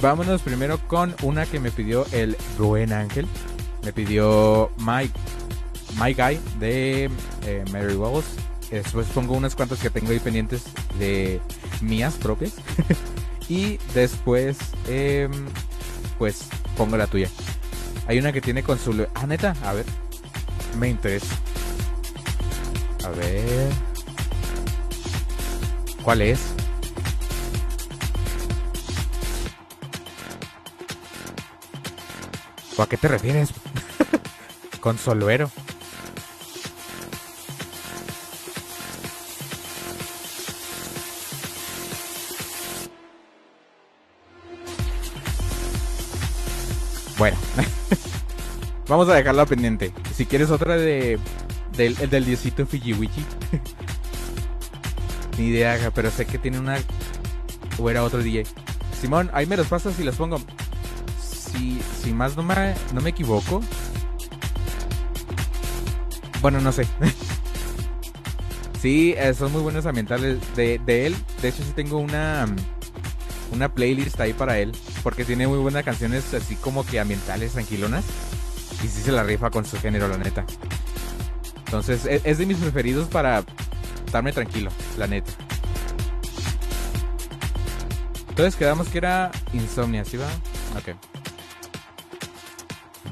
[0.00, 3.26] vámonos primero con una que me pidió el buen ángel.
[3.84, 5.12] Me pidió Mike,
[6.00, 7.10] My Guy de
[7.46, 8.26] eh, Mary Wells.
[8.70, 10.64] Después pongo unas cuantas que tengo ahí pendientes
[10.98, 11.40] de
[11.82, 12.54] mías propias.
[13.48, 14.56] y después,
[14.88, 15.30] em,
[16.18, 17.28] pues pongo la tuya.
[18.06, 19.06] Hay una que tiene con su...
[19.14, 19.84] Ah, neta, a ver.
[20.78, 21.36] Me interesa.
[23.04, 23.91] A ver.
[26.02, 26.40] ¿Cuál es?
[32.76, 33.50] ¿O a qué te refieres?
[34.80, 35.50] Consolero.
[47.16, 47.36] Bueno.
[48.88, 49.92] Vamos a dejarla pendiente.
[50.16, 51.20] Si quieres otra de
[51.76, 53.24] del, el del diosito Fijiwichi.
[55.38, 56.78] Ni idea, pero sé que tiene una
[57.78, 58.44] o era otro DJ.
[59.00, 60.38] Simón, ahí me los pasas y los pongo.
[61.20, 63.60] Si, si más no me, no me equivoco.
[66.40, 66.86] Bueno, no sé.
[68.82, 71.16] sí, eh, son muy buenos ambientales de, de él.
[71.40, 72.46] De hecho, sí tengo una,
[73.52, 74.72] una playlist ahí para él.
[75.02, 78.04] Porque tiene muy buenas canciones así como que ambientales, tranquilonas.
[78.84, 80.44] Y sí se la rifa con su género, la neta.
[81.66, 83.44] Entonces, e- es de mis preferidos para
[84.12, 85.32] estarme tranquilo, la neta.
[88.28, 90.28] Entonces quedamos que era Insomnia, ¿sí va?
[90.76, 90.94] Ok.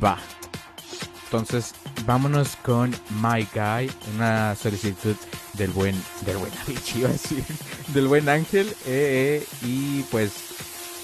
[0.05, 0.19] Va.
[1.25, 1.75] Entonces,
[2.05, 2.91] vámonos con
[3.23, 5.17] My Guy, una solicitud
[5.55, 5.97] del buen,
[6.27, 6.53] del buen
[6.95, 7.09] iba
[7.95, 10.33] del buen Ángel, eh, eh, y pues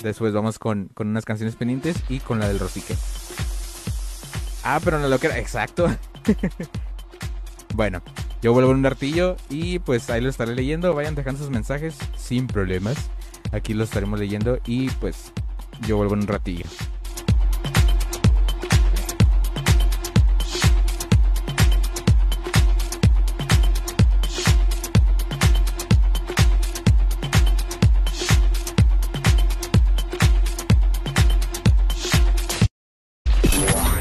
[0.02, 2.94] después vamos con, con unas canciones pendientes y con la del Rosique.
[4.62, 5.88] Ah, pero no lo que era, exacto.
[7.74, 8.02] bueno,
[8.46, 11.96] yo vuelvo en un artillo y pues ahí lo estaré leyendo, vayan dejando sus mensajes
[12.16, 12.96] sin problemas.
[13.50, 15.32] Aquí lo estaremos leyendo y pues
[15.84, 16.64] yo vuelvo en un ratillo.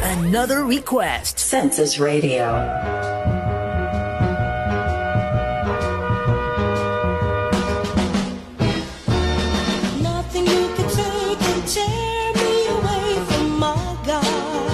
[0.03, 1.39] Another request.
[1.39, 3.14] Census Radio.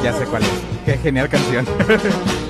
[0.03, 0.49] Ya sé cuál es.
[0.85, 1.65] Qué genial canción.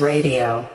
[0.00, 0.68] Radio.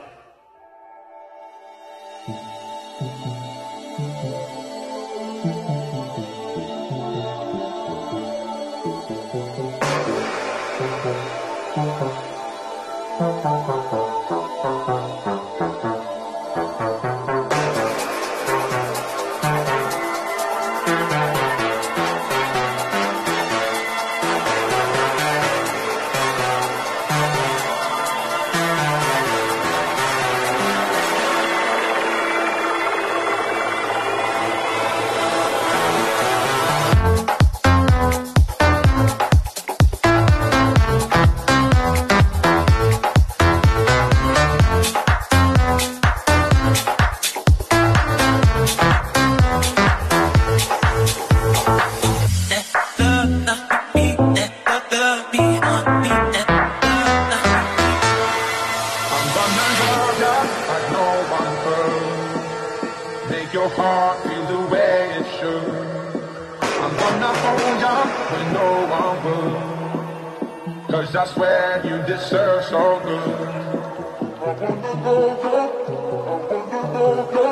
[71.18, 73.18] just where you deserve so good.
[73.18, 75.16] I want to go.
[75.28, 77.44] I want to go.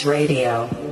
[0.04, 0.87] Radio.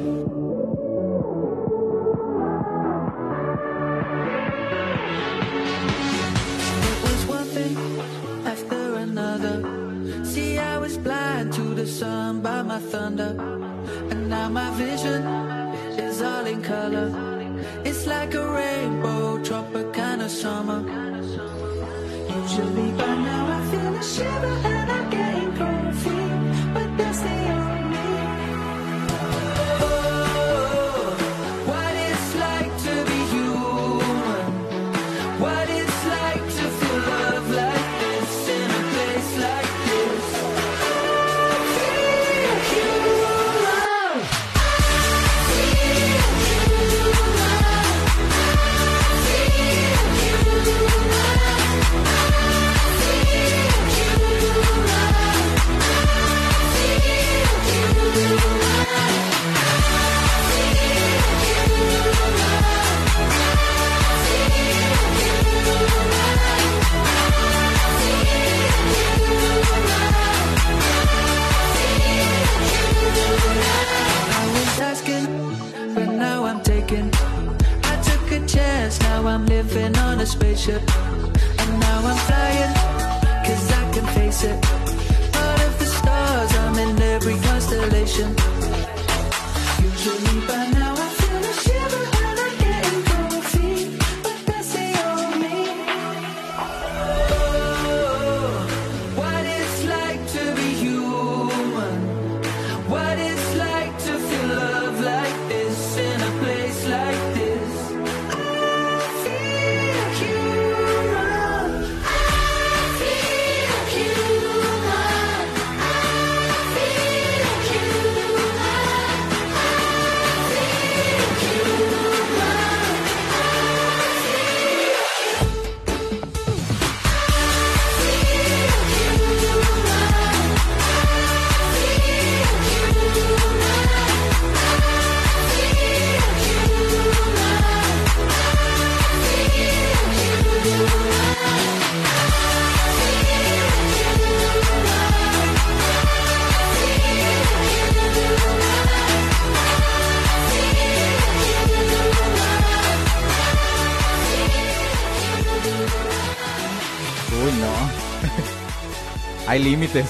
[159.58, 160.06] Límites.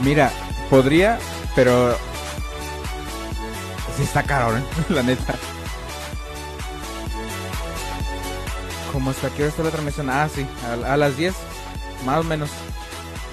[0.00, 0.30] Mira,
[0.70, 1.18] podría,
[1.54, 1.96] pero
[3.96, 4.62] sí está caro, ¿eh?
[4.90, 5.34] la neta.
[8.92, 9.28] ¿Cómo está?
[9.30, 10.08] ¿Qué hora está la transmisión?
[10.10, 11.34] Ah, sí, a, a las 10,
[12.06, 12.50] más o menos.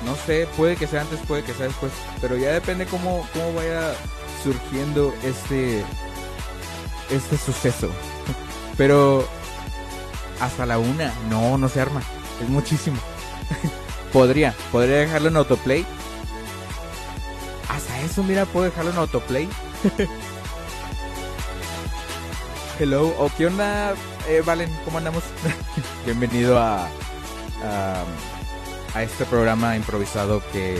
[0.06, 1.92] No sé, puede que sea antes, puede que sea después.
[2.22, 3.94] Pero ya depende cómo, cómo vaya
[4.44, 5.84] surgiendo este,
[7.10, 7.90] este suceso.
[8.78, 9.28] Pero
[10.40, 12.02] hasta la una, no, no se arma.
[12.42, 12.98] Es muchísimo.
[14.14, 15.86] podría, podría dejarlo en autoplay.
[17.70, 19.50] Hasta eso, mira, puedo dejarlo en autoplay.
[22.80, 23.94] Hello, o qué onda,
[24.28, 25.24] eh, Valen, ¿cómo andamos?
[26.06, 26.88] Bienvenido a,
[27.64, 28.04] a,
[28.94, 30.78] a este programa improvisado que,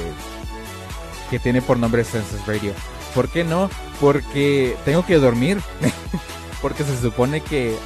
[1.30, 2.74] que tiene por nombre Census Radio.
[3.14, 3.70] ¿Por qué no?
[4.02, 5.62] Porque tengo que dormir.
[6.62, 7.78] Porque se supone que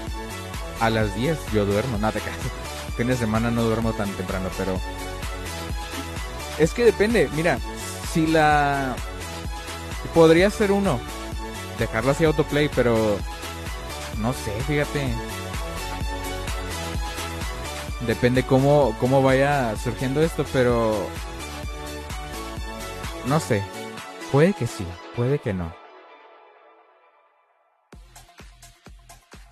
[0.80, 2.50] a las 10 yo duermo, nada de caso.
[2.98, 4.80] Fin de semana no duermo tan temprano, pero
[6.58, 7.30] es que depende.
[7.34, 7.60] Mira,
[8.14, 8.96] si la
[10.14, 11.00] podría ser uno
[11.78, 13.18] dejarlo así autoplay, pero
[14.18, 15.08] no sé, fíjate.
[18.06, 21.08] Depende cómo cómo vaya surgiendo esto, pero
[23.26, 23.64] no sé.
[24.32, 25.79] Puede que sí, puede que no.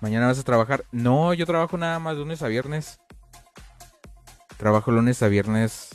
[0.00, 0.84] Mañana vas a trabajar.
[0.92, 3.00] No, yo trabajo nada más lunes a viernes.
[4.56, 5.90] Trabajo lunes a viernes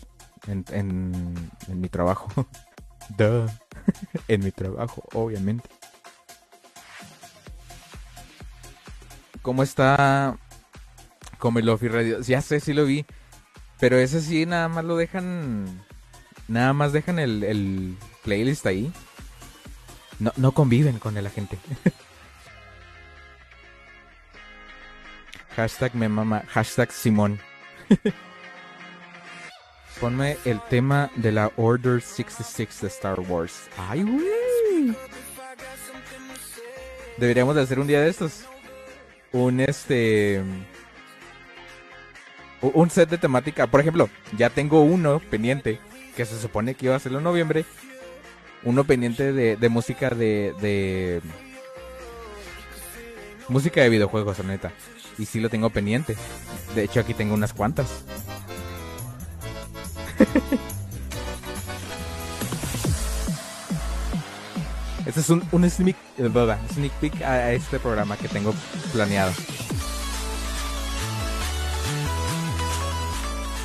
[0.47, 2.29] en, en, mi trabajo.
[3.17, 3.49] Duh.
[4.27, 5.69] en mi trabajo, obviamente.
[9.41, 10.37] ¿Cómo está
[11.39, 12.21] Comelofi Radio?
[12.21, 13.05] Ya sé, sí lo vi.
[13.79, 15.83] Pero ese sí nada más lo dejan.
[16.47, 18.91] Nada más dejan el, el playlist ahí.
[20.19, 21.57] No, no conviven con la gente.
[25.55, 26.43] Hashtag me mama.
[26.49, 27.39] Hashtag Simón.
[30.01, 33.69] Ponme el tema de la Order 66 de Star Wars.
[33.77, 34.95] ¡Ay, güey!
[37.17, 38.45] Deberíamos de hacer un día de estos.
[39.31, 40.41] Un este...
[42.61, 43.67] Un set de temática.
[43.67, 45.79] Por ejemplo, ya tengo uno pendiente.
[46.15, 47.65] Que se supone que iba a hacerlo en noviembre.
[48.63, 51.21] Uno pendiente de, de música de, de...
[53.49, 54.71] Música de videojuegos, la neta.
[55.17, 56.15] Y sí lo tengo pendiente.
[56.75, 57.87] De hecho, aquí tengo unas cuantas.
[65.05, 68.53] Este es un, un sneak, eh, sneak peek a, a este programa que tengo
[68.93, 69.31] planeado.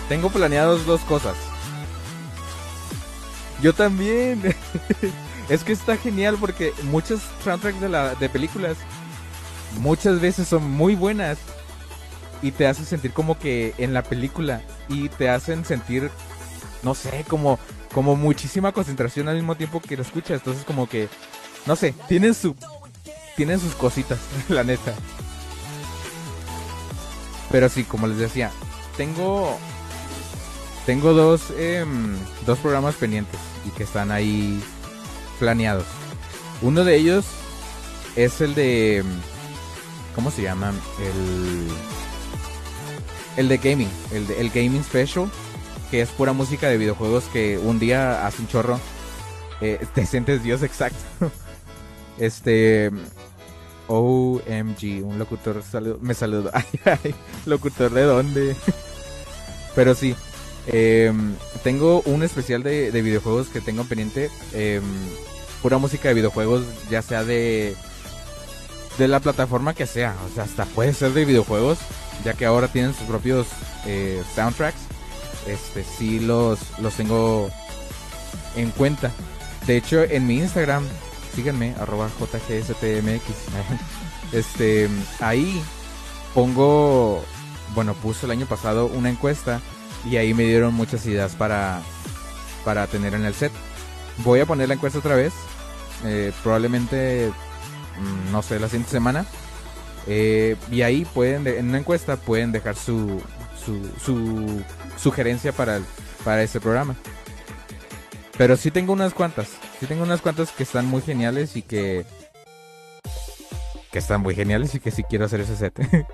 [0.09, 1.37] Tengo planeados dos cosas.
[3.63, 4.55] Yo también.
[5.49, 8.77] es que está genial porque muchos soundtracks de, la, de películas
[9.77, 11.39] muchas veces son muy buenas
[12.43, 16.11] y te hacen sentir como que en la película y te hacen sentir
[16.83, 17.59] no sé como
[17.93, 20.39] como muchísima concentración al mismo tiempo que lo escuchas.
[20.39, 21.09] Entonces como que
[21.67, 22.55] no sé tienen su
[23.37, 24.95] tienen sus cositas la neta.
[27.51, 28.51] Pero sí como les decía
[28.97, 29.59] tengo
[30.87, 32.17] tengo dos em,
[32.47, 34.63] dos programas pendientes y que están ahí
[35.39, 35.87] planeados.
[36.63, 37.25] Uno de ellos
[38.17, 39.05] es el de
[40.19, 40.73] ¿Cómo se llama?
[40.99, 41.69] El.
[43.37, 43.89] El de gaming.
[44.11, 45.31] El, de, el Gaming Special.
[45.93, 48.81] Que es pura música de videojuegos que un día hace un chorro.
[49.61, 50.99] eh, te sientes Dios exacto.
[52.19, 52.91] Este.
[53.87, 55.05] OMG.
[55.05, 56.51] Un locutor salu- me saludó.
[56.53, 57.15] Ay, ay.
[57.47, 58.57] ¿Locutor de dónde?
[59.77, 60.17] Pero sí.
[60.67, 64.31] em, tengo un especial de, de videojuegos que tengo pendiente.
[64.53, 64.83] em,
[65.63, 66.65] pura música de videojuegos.
[66.91, 67.77] Ya sea de
[68.99, 71.79] de la plataforma que sea, o sea, hasta puede ser de videojuegos,
[72.25, 73.47] ya que ahora tienen sus propios
[73.87, 74.81] eh, soundtracks.
[75.47, 77.49] Este sí los los tengo
[78.57, 79.11] en cuenta.
[79.67, 80.85] De hecho, en mi Instagram,
[81.35, 83.23] síganme arroba jgstmx.
[84.33, 84.91] Este,
[85.21, 85.63] ahí
[86.35, 87.25] pongo,
[87.75, 89.61] bueno, puse el año pasado una encuesta
[90.05, 91.81] y ahí me dieron muchas ideas para
[92.65, 93.53] para tener en el set.
[94.19, 95.33] Voy a poner la encuesta otra vez.
[96.05, 97.33] eh, probablemente
[98.33, 99.25] no sé, la siguiente semana.
[100.07, 103.21] Eh, y ahí pueden, de- en una encuesta pueden dejar su,
[103.65, 104.63] su, su
[104.97, 105.81] sugerencia para,
[106.25, 106.97] para este programa.
[108.37, 109.49] Pero sí tengo unas cuantas,
[109.81, 112.05] sí tengo unas cuantas que están muy geniales y que...
[113.91, 115.75] Que están muy geniales y que sí quiero hacer ese set.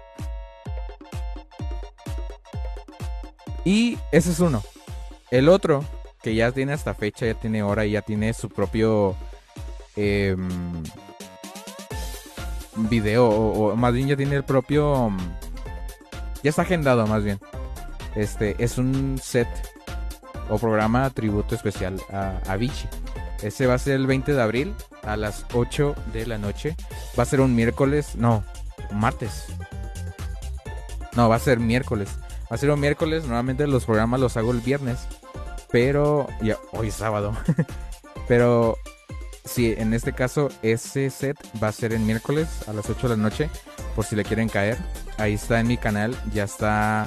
[3.64, 4.62] y ese es uno.
[5.30, 5.85] El otro,
[6.22, 9.16] que ya tiene hasta fecha, ya tiene hora y ya tiene su propio...
[9.97, 10.82] em,
[12.77, 15.18] video o, o más bien ya tiene el propio mm,
[16.43, 17.39] ya está agendado más bien
[18.14, 19.49] Este es un set
[20.49, 22.89] o programa tributo especial a Avicii.
[23.43, 26.77] Ese va a ser el 20 de abril a las 8 de la noche.
[27.18, 28.45] Va a ser un miércoles, no,
[28.93, 29.47] martes.
[31.16, 32.09] No, va a ser miércoles.
[32.51, 33.25] Va a ser un miércoles.
[33.25, 35.07] Normalmente los programas los hago el viernes.
[35.70, 37.37] Pero ya, hoy es sábado.
[38.29, 38.79] pero
[39.45, 43.16] sí, en este caso ese set va a ser el miércoles a las 8 de
[43.16, 43.51] la noche.
[43.95, 44.76] Por si le quieren caer.
[45.18, 46.16] Ahí está en mi canal.
[46.32, 47.07] Ya está.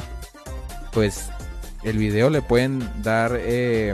[0.93, 1.29] Pues
[1.83, 3.93] el video le pueden dar eh,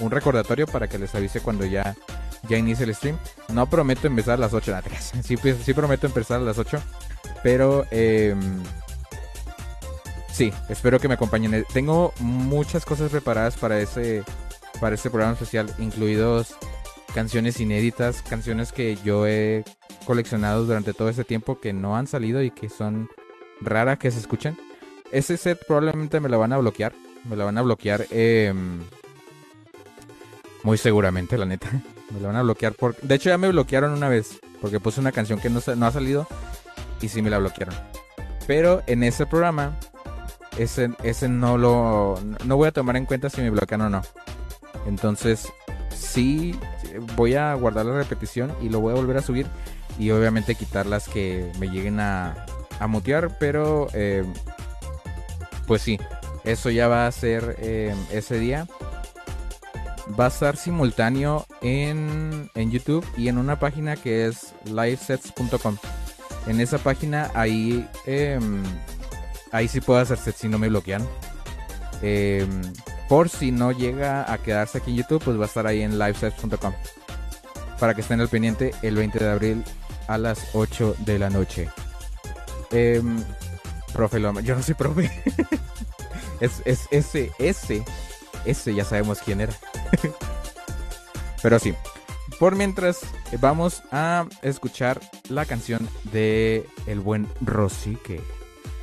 [0.00, 1.94] un recordatorio para que les avise cuando ya,
[2.48, 3.18] ya inicie el stream.
[3.48, 4.82] No prometo empezar a las 8, nada,
[5.22, 6.80] sí, pues, sí prometo empezar a las 8,
[7.42, 8.34] pero eh,
[10.32, 11.64] sí, espero que me acompañen.
[11.72, 14.24] Tengo muchas cosas preparadas para ese,
[14.80, 16.54] para este programa especial, incluidos
[17.14, 19.64] canciones inéditas, canciones que yo he
[20.06, 23.08] coleccionado durante todo este tiempo que no han salido y que son
[23.60, 24.56] raras que se escuchen.
[25.12, 26.92] Ese set probablemente me lo van a bloquear.
[27.28, 28.06] Me lo van a bloquear.
[28.10, 28.54] Eh,
[30.62, 31.68] muy seguramente, la neta.
[32.10, 32.72] Me lo van a bloquear.
[32.74, 32.96] Por...
[32.96, 34.40] De hecho, ya me bloquearon una vez.
[34.60, 36.26] Porque puse una canción que no, no ha salido.
[37.00, 37.74] Y sí me la bloquearon.
[38.48, 39.78] Pero en ese programa.
[40.58, 42.18] Ese, ese no lo.
[42.44, 44.02] No voy a tomar en cuenta si me bloquean o no.
[44.86, 45.52] Entonces.
[46.00, 46.58] Sí.
[47.14, 48.52] Voy a guardar la repetición.
[48.60, 49.46] Y lo voy a volver a subir.
[49.98, 52.46] Y obviamente quitar las que me lleguen a.
[52.78, 53.36] A mutear.
[53.38, 53.88] Pero.
[53.92, 54.24] Eh,
[55.66, 55.98] pues sí.
[56.44, 58.66] Eso ya va a ser eh, ese día.
[60.18, 65.76] Va a estar simultáneo en, en, YouTube y en una página que es livesets.com.
[66.46, 68.40] En esa página ahí, eh,
[69.52, 71.06] ahí sí puedo hacer sets si no me bloquean.
[73.10, 75.82] Eh, por si no llega a quedarse aquí en YouTube, pues va a estar ahí
[75.82, 76.72] en livesets.com.
[77.80, 79.64] Para que estén al pendiente el 20 de abril
[80.06, 81.68] a las 8 de la noche.
[82.70, 83.02] Eh,
[83.92, 85.10] profe yo no soy profe.
[86.40, 87.84] Es, es ese, ese,
[88.46, 89.52] ese ya sabemos quién era.
[91.42, 91.74] Pero sí.
[92.38, 93.00] Por mientras,
[93.40, 94.98] vamos a escuchar
[95.28, 98.22] la canción de el buen Rosique.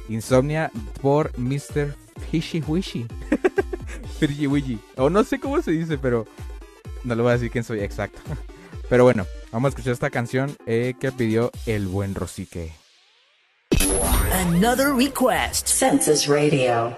[0.08, 0.70] Insomnia
[1.02, 1.96] por Mr.
[2.30, 3.08] Fishy Wishy.
[4.98, 6.26] O no sé cómo se dice, pero
[7.04, 8.20] no le voy a decir quién soy exacto.
[8.90, 12.72] Pero bueno, vamos a escuchar esta canción eh, que pidió el buen Rosique.
[14.32, 15.68] Another request.
[15.68, 16.96] Census Radio.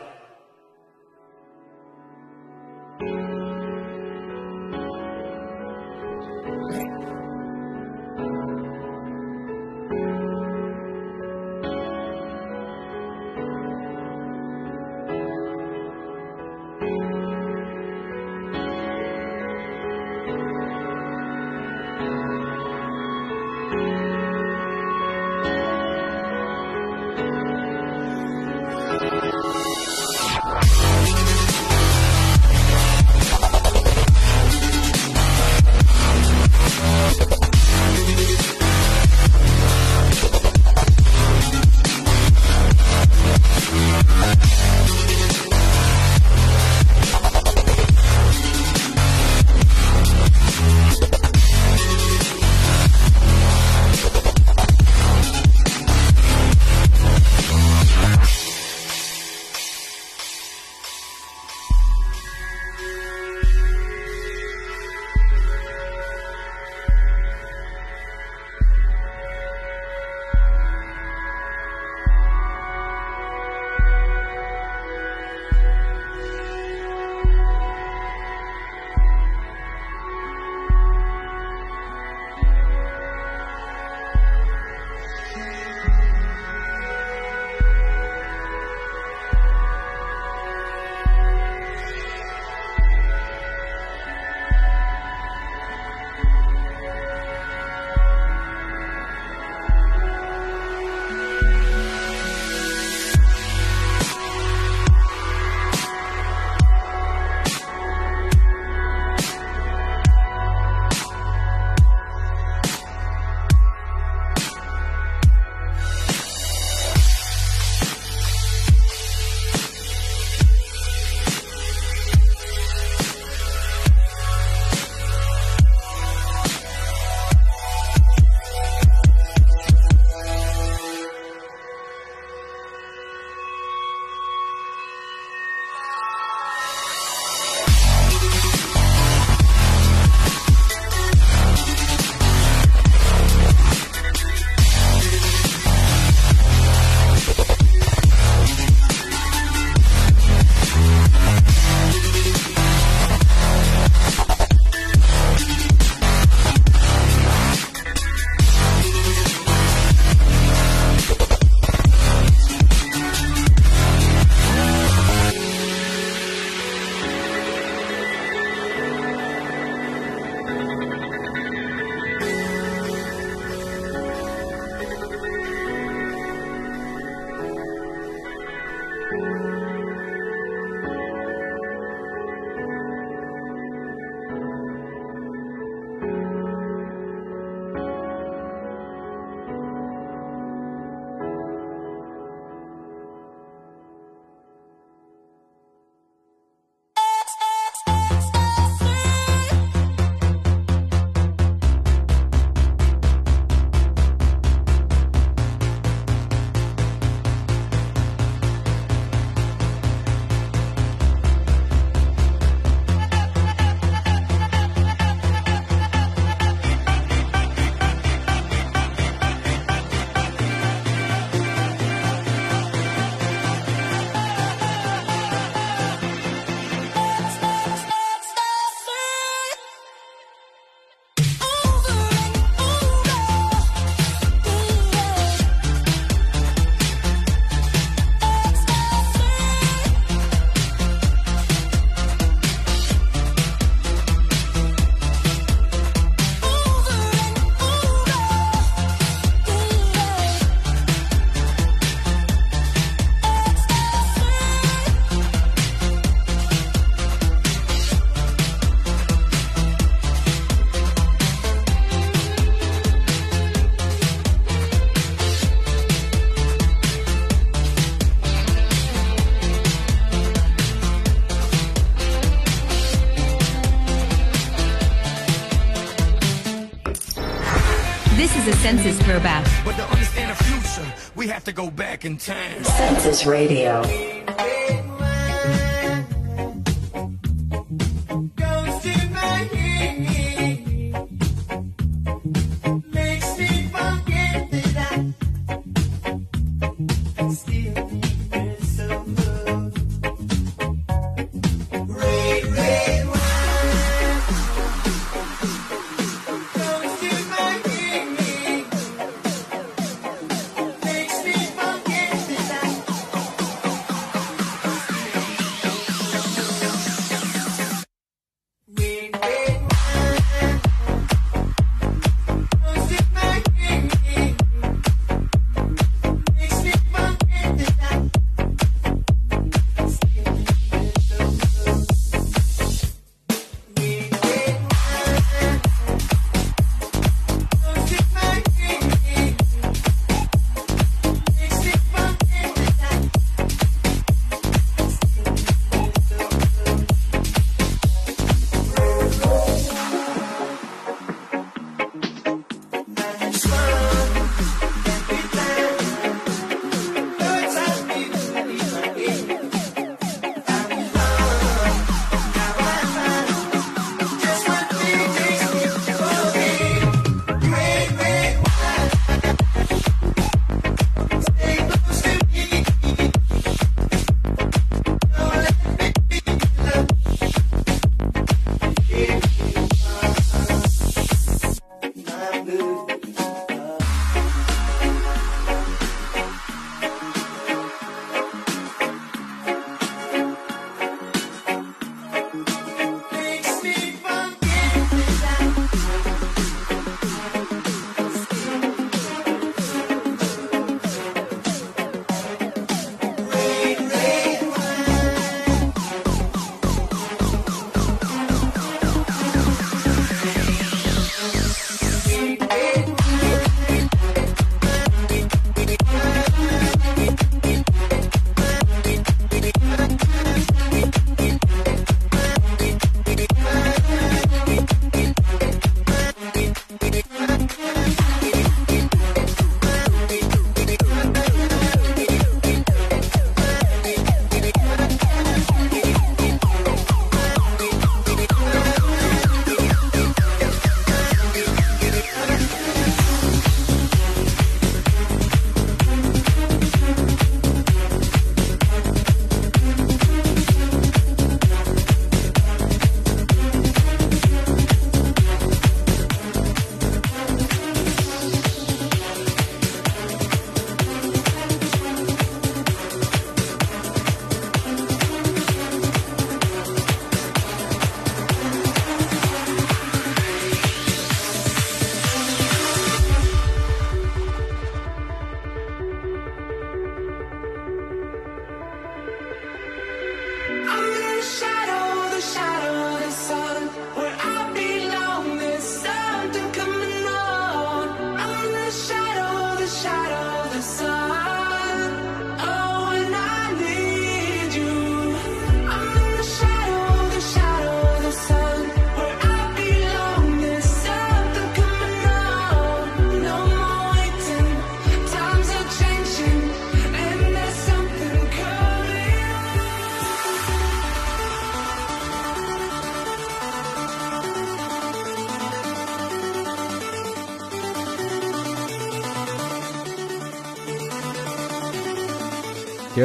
[278.20, 279.48] This is a census throwback.
[279.64, 282.66] But to understand the future, we have to go back in time.
[282.66, 283.82] Census Radio.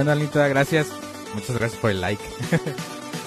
[0.05, 0.89] Bueno, Alita, gracias.
[1.33, 2.23] Muchas gracias por el like.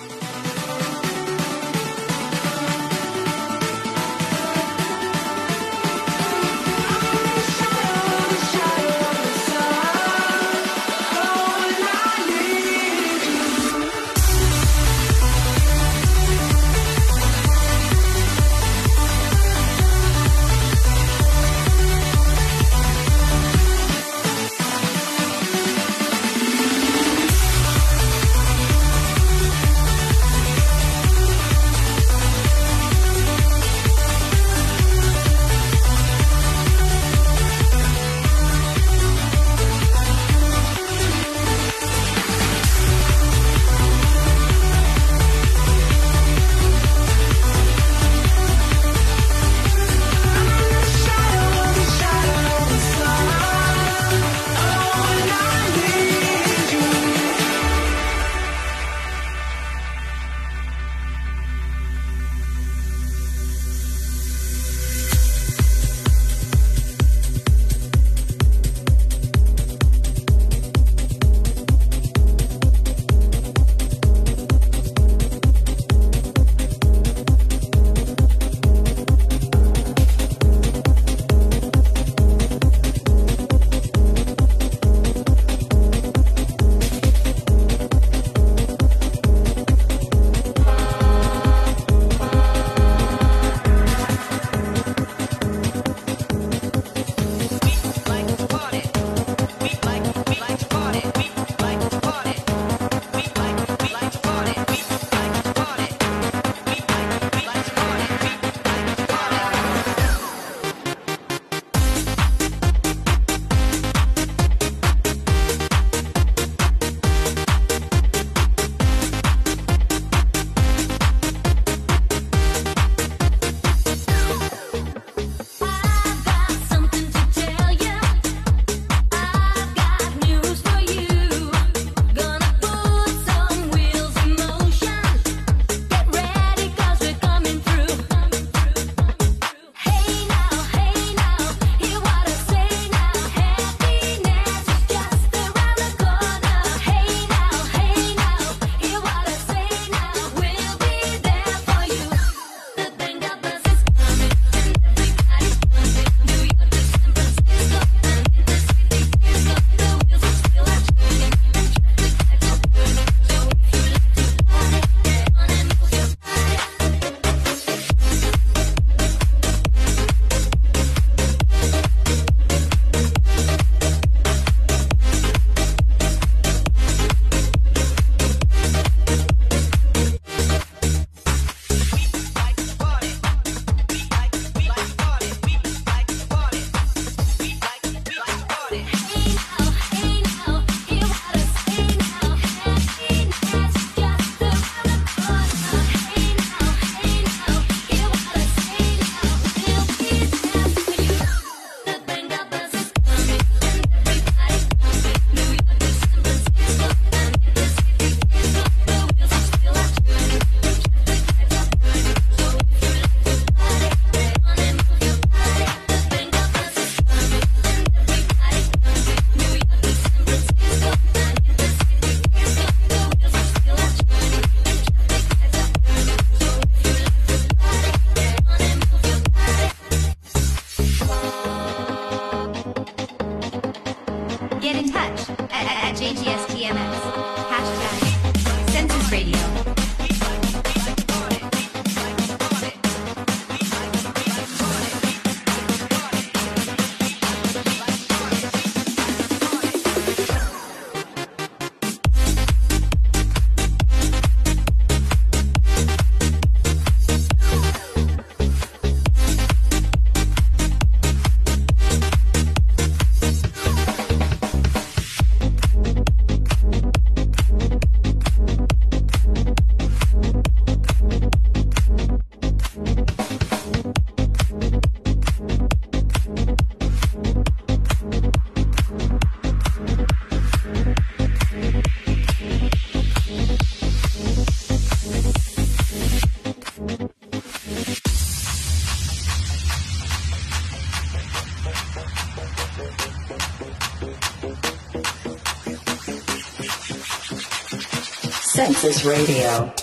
[298.88, 299.77] Census Radio.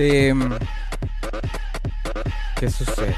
[0.00, 0.34] Este...
[2.58, 3.14] ¿Qué sucede?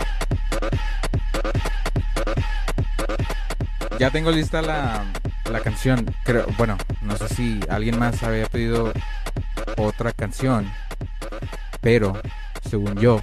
[4.00, 5.04] Ya tengo lista la,
[5.50, 6.12] la canción.
[6.24, 8.92] Creo, bueno, no sé si alguien más había pedido
[9.76, 10.72] otra canción.
[11.80, 12.20] Pero,
[12.68, 13.20] según yo,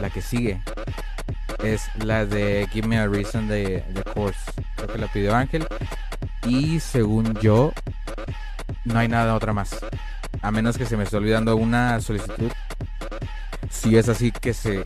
[0.00, 0.60] la que sigue
[1.62, 4.50] es la de Give Me a Reason de The Course.
[4.74, 5.68] Creo que la pidió Ángel.
[6.44, 7.72] Y según yo,
[8.84, 9.76] no hay nada otra más.
[10.42, 12.50] A menos que se me esté olvidando una solicitud.
[13.88, 14.84] Si es así que se...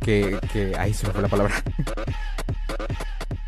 [0.00, 0.38] Que...
[0.52, 1.54] que ahí se me fue la palabra.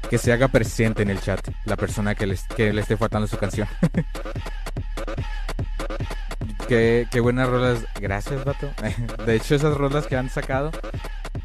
[0.08, 3.26] que se haga presente en el chat la persona que, les, que le esté faltando
[3.26, 3.68] su canción.
[6.66, 7.84] qué, qué buenas rolas.
[8.00, 8.70] Gracias, vato.
[9.26, 10.70] De hecho, esas rolas que han sacado,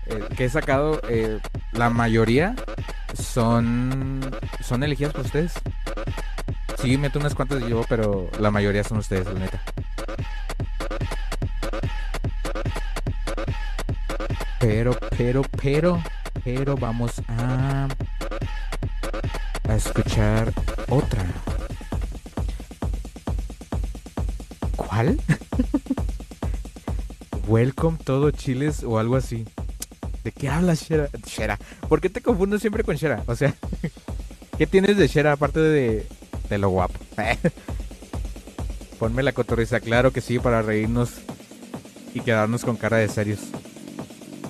[0.05, 1.41] eh, que he sacado, eh,
[1.73, 2.55] la mayoría
[3.13, 5.51] son son elegidas por ustedes.
[6.81, 9.61] Sí, meto unas cuantas yo, pero la mayoría son ustedes, la neta.
[14.67, 16.03] Pero, pero, pero,
[16.43, 17.87] pero vamos a
[19.63, 20.51] a escuchar
[20.89, 21.25] otra.
[24.75, 25.21] ¿Cuál?
[27.47, 29.45] Welcome todo chiles o algo así.
[30.25, 31.07] ¿De qué hablas, Shera?
[31.25, 31.57] Shera.
[31.87, 33.23] ¿Por qué te confundo siempre con Shera?
[33.25, 33.55] O sea,
[34.57, 36.05] ¿qué tienes de Shera aparte de,
[36.49, 36.99] de lo guapo?
[38.99, 41.13] Ponme la cotorriza, claro que sí, para reírnos
[42.13, 43.39] y quedarnos con cara de serios.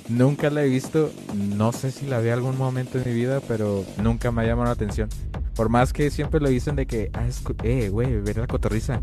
[0.10, 3.84] Nunca la he visto, no sé si la vi algún momento en mi vida, pero
[4.02, 5.10] nunca me ha llamado la atención.
[5.54, 9.02] Por más que siempre lo dicen de que, ah, es, eh, güey, ver la cotorriza.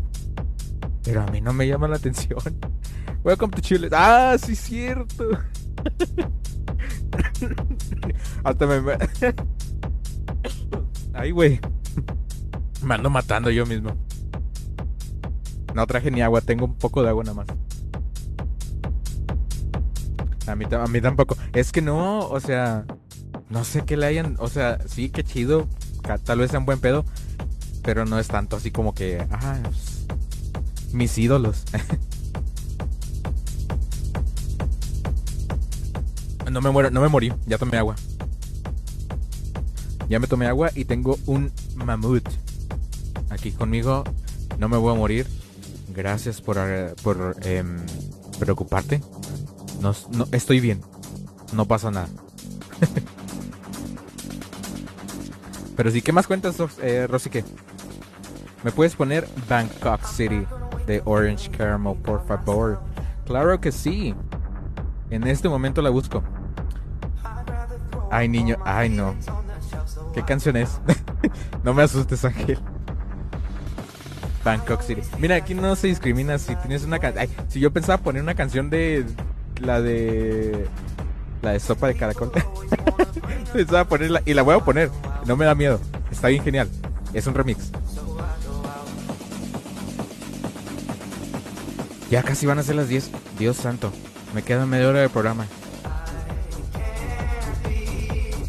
[1.03, 2.39] Pero a mí no me llama la atención.
[3.23, 3.89] Welcome to Chile.
[3.91, 5.29] Ah, sí, cierto.
[8.43, 8.81] Hasta me.
[11.13, 11.59] Ay, güey.
[12.83, 13.95] Me ando matando yo mismo.
[15.75, 17.47] No traje ni agua, tengo un poco de agua nada más.
[20.47, 21.37] A mí, a mí tampoco.
[21.53, 22.85] Es que no, o sea,
[23.49, 25.67] no sé qué le hayan, o sea, sí, qué chido,
[26.23, 27.05] tal vez sea un buen pedo,
[27.83, 29.25] pero no es tanto así como que,
[30.93, 31.63] mis ídolos.
[36.51, 37.95] no me muero, no me morí, ya tomé agua.
[40.07, 42.27] Ya me tomé agua y tengo un mamut
[43.29, 44.03] aquí conmigo.
[44.59, 45.27] No me voy a morir.
[45.95, 47.77] Gracias por, eh, por em,
[48.39, 49.01] preocuparte.
[49.85, 50.81] No, no, estoy bien.
[51.53, 52.07] No pasa nada.
[55.77, 57.29] Pero sí, ¿qué más cuentas, eh, Rosy?
[57.29, 57.43] ¿qué?
[58.63, 60.47] ¿Me puedes poner Bangkok City
[60.87, 62.81] de Orange Caramel, por favor?
[63.27, 64.15] Claro que sí.
[65.11, 66.23] En este momento la busco.
[68.09, 68.57] Ay, niño.
[68.65, 69.13] Ay, no.
[70.15, 70.79] ¿Qué canción es?
[71.63, 72.57] no me asustes, Ángel.
[74.43, 75.03] Bangkok City.
[75.19, 77.27] Mira, aquí no se discrimina si tienes una canción.
[77.49, 79.05] Si yo pensaba poner una canción de
[79.61, 80.67] la de
[81.41, 82.31] la de sopa de caracol.
[84.25, 84.91] y la voy a poner.
[85.25, 85.79] No me da miedo.
[86.11, 86.69] Está bien genial.
[87.13, 87.71] Es un remix.
[92.09, 93.11] Ya casi van a ser las 10.
[93.39, 93.91] Dios santo.
[94.33, 95.45] Me queda media hora de programa.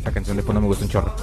[0.04, 1.14] La canción de fondo me gusta un chorro.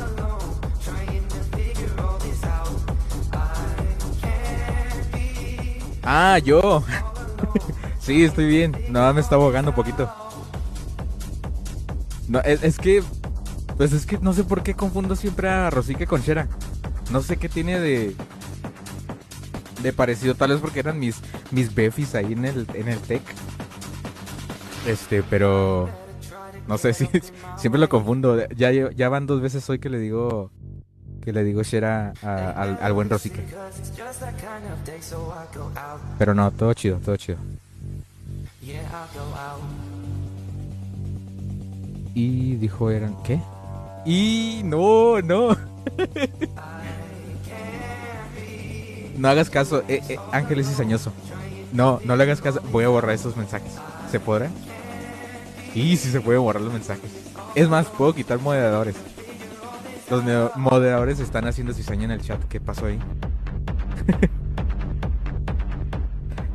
[6.04, 6.84] Ah, yo.
[8.04, 8.76] sí, estoy bien.
[8.90, 10.12] No, me está ahogando un poquito.
[12.28, 13.04] No, es, es que.
[13.78, 16.48] Pues es que no sé por qué confundo siempre a Rosique con Shera.
[17.12, 18.16] No sé qué tiene de.
[19.82, 21.18] De parecido, tal vez porque eran mis,
[21.52, 23.22] mis befis ahí en el, en el tech.
[24.88, 25.90] Este, pero.
[26.68, 27.10] No sé si.
[27.58, 28.38] Siempre lo confundo.
[28.56, 30.52] Ya, ya van dos veces hoy que le digo.
[31.22, 33.46] Que le digo Shera a- al, al buen Rosique.
[36.20, 37.38] Pero no, todo chido, todo chido.
[42.16, 43.40] Y dijo eran, ¿qué?
[44.06, 45.58] Y no, no.
[49.18, 51.12] no hagas caso, eh, eh, Ángel es cizañoso.
[51.72, 52.62] No, no le hagas caso.
[52.72, 53.74] Voy a borrar esos mensajes.
[54.12, 54.50] ¿Se podrá?
[55.74, 57.12] Y si se puede borrar los mensajes.
[57.56, 58.96] Es más, puedo quitar moderadores.
[60.10, 60.24] Los
[60.56, 62.44] moderadores están haciendo cizaña en el chat.
[62.46, 63.00] ¿Qué pasó ahí?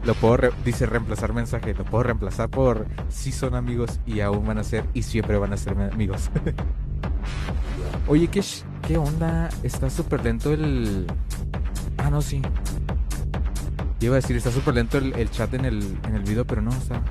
[0.09, 4.47] Lo puedo, re- dice reemplazar mensaje, lo puedo reemplazar por si son amigos y aún
[4.47, 6.31] van a ser y siempre van a ser mi- amigos.
[8.09, 8.43] Oye, ¿qué,
[8.87, 9.51] ¿qué onda?
[9.63, 11.07] Está súper lento el...
[11.99, 12.41] Ah, no, sí.
[14.01, 16.63] Iba a decir, está súper lento el, el chat en el, en el video, pero
[16.63, 17.03] no, está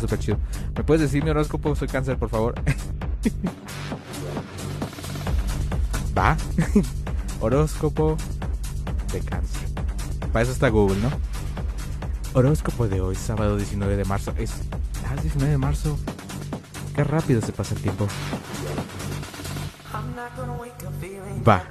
[0.00, 0.38] súper chido.
[0.76, 1.76] ¿Me puedes decir mi horóscopo?
[1.76, 2.54] Soy cáncer, por favor.
[6.18, 6.36] Va.
[7.40, 8.16] horóscopo
[9.12, 9.68] de cáncer.
[10.32, 11.29] Para eso está Google, ¿no?
[12.34, 14.32] Horóscopo de hoy, sábado 19 de marzo.
[14.38, 14.52] Es.
[15.08, 15.98] Ah, es 19 de marzo.
[16.94, 18.06] Qué rápido se pasa el tiempo.
[21.48, 21.64] Va.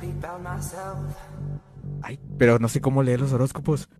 [2.02, 3.88] Ay, pero no sé cómo leer los horóscopos.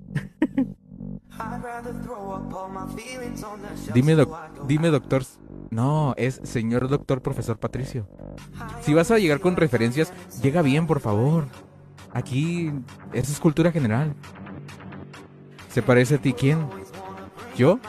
[3.94, 5.24] Dime, doc- dime, doctor.
[5.72, 8.08] No, es señor doctor profesor Patricio.
[8.82, 10.12] Si vas a llegar con referencias,
[10.42, 11.46] llega bien, por favor.
[12.12, 12.72] Aquí,
[13.14, 14.16] eso es cultura general.
[15.80, 16.60] ¿Se parece a ti quién?
[17.56, 17.80] ¿Yo?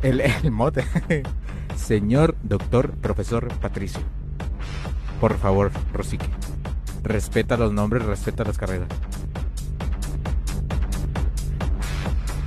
[0.00, 0.86] El, el mote.
[1.76, 4.00] Señor doctor profesor Patricio.
[5.20, 6.24] Por favor, Rosique.
[7.02, 8.88] Respeta los nombres, respeta las carreras.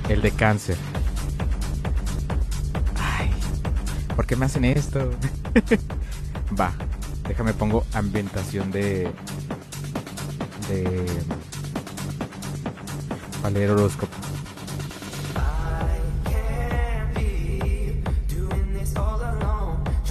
[0.08, 0.76] El de cáncer.
[2.98, 3.30] Ay,
[4.16, 5.08] ¿por qué me hacen esto?
[6.60, 6.72] Va,
[7.28, 9.08] déjame pongo ambientación de.
[10.68, 11.06] de.
[13.44, 14.16] Para leer horóscopo.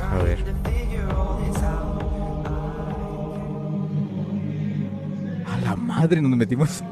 [0.03, 0.37] A ver.
[5.47, 6.83] A la madre, nos metimos.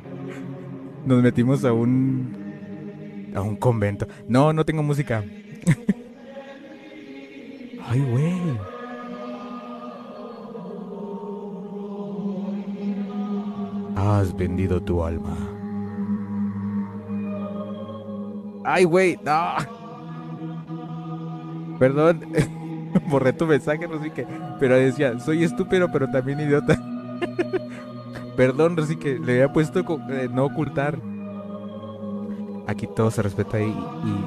[1.04, 3.32] nos metimos a un.
[3.34, 4.08] a un convento.
[4.26, 5.22] No, no tengo música.
[7.86, 8.73] Ay, güey.
[14.04, 15.34] Has vendido tu alma.
[18.64, 19.18] Ay, güey.
[21.78, 22.20] Perdón,
[23.08, 24.26] borré tu mensaje, Rosique.
[24.60, 26.78] Pero decía, soy estúpido, pero también idiota.
[28.36, 30.98] Perdón, Rosique, le había puesto eh, no ocultar.
[32.66, 33.74] Aquí todo se respeta y,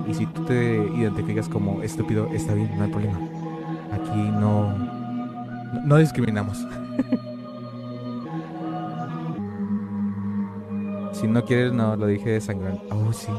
[0.08, 3.20] y- si tú te identificas como estúpido, está bien, no hay problema.
[3.92, 4.74] Aquí no,
[5.84, 6.66] no discriminamos.
[11.20, 12.80] si no quieres, no, lo dije de sangre.
[12.92, 13.32] Oh, sí.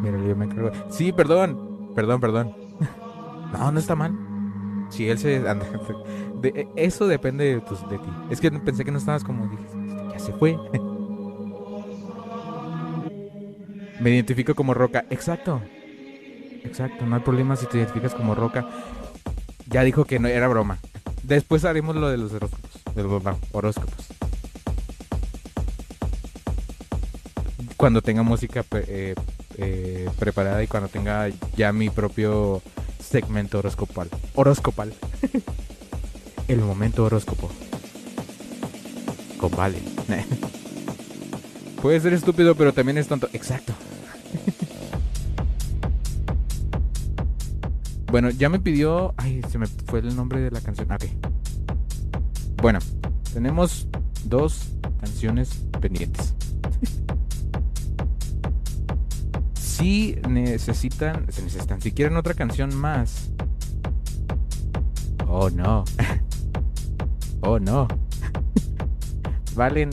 [0.00, 0.70] Mira, yo me encargo.
[0.90, 1.92] Sí, perdón.
[1.94, 2.54] Perdón, perdón.
[3.52, 4.12] no, no está mal.
[4.90, 5.40] Si él se
[6.42, 8.08] de- eso depende de, tus- de ti.
[8.30, 9.64] Es que pensé que no estabas como dije,
[10.12, 10.58] ya se fue.
[14.00, 15.04] me identifico como roca.
[15.10, 15.60] Exacto.
[16.64, 18.66] Exacto, no hay problema si te identificas como roca.
[19.68, 20.78] Ya dijo que no era broma.
[21.22, 22.82] Después haremos lo de los horóscopos.
[22.94, 23.22] De los
[23.52, 24.08] horóscopos.
[27.76, 29.14] Cuando tenga música pre- eh,
[29.58, 32.62] eh, preparada y cuando tenga ya mi propio
[33.02, 34.08] segmento horoscopal.
[34.34, 34.94] Horoscopal.
[36.48, 37.50] El momento horóscopo.
[39.38, 39.78] Con Vale.
[41.82, 43.28] Puede ser estúpido, pero también es tonto.
[43.32, 43.72] Exacto.
[48.10, 49.12] Bueno, ya me pidió.
[49.16, 50.90] Ay, se me fue el nombre de la canción.
[50.90, 51.04] Ok.
[52.62, 52.78] Bueno,
[53.34, 53.88] tenemos
[54.24, 54.60] dos
[55.00, 55.50] canciones
[55.80, 56.32] pendientes.
[59.76, 61.30] si necesitan.
[61.30, 61.80] Se necesitan.
[61.80, 63.30] Si quieren otra canción más.
[65.28, 65.84] Oh no.
[67.42, 67.88] oh no.
[69.54, 69.90] Valen.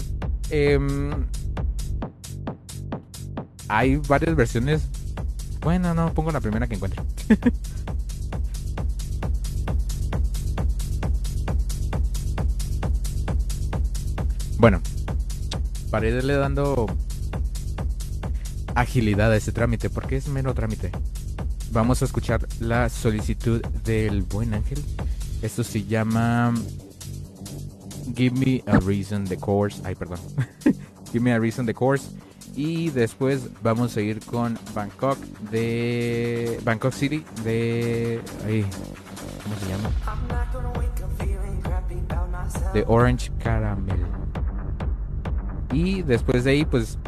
[0.50, 1.26] em,
[3.68, 4.88] hay varias versiones.
[5.62, 7.04] Bueno, no, pongo la primera que encuentre.
[14.60, 14.80] Bueno,
[15.92, 16.86] para irle dando
[18.76, 20.92] agilidad a este trámite, porque es mero trámite.
[21.72, 24.84] Vamos a escuchar la solicitud del buen ángel.
[25.42, 26.54] Esto se llama
[28.16, 29.82] Give Me a Reason the Course.
[29.84, 30.20] Ay, perdón.
[31.12, 32.10] Give Me a Reason the Course.
[32.56, 35.18] Y después vamos a ir con Bangkok
[35.50, 38.64] de Bangkok City de ay,
[39.44, 39.90] ¿cómo se llama?
[42.74, 44.06] De Orange Caramel.
[45.72, 47.00] Y después de ahí, pues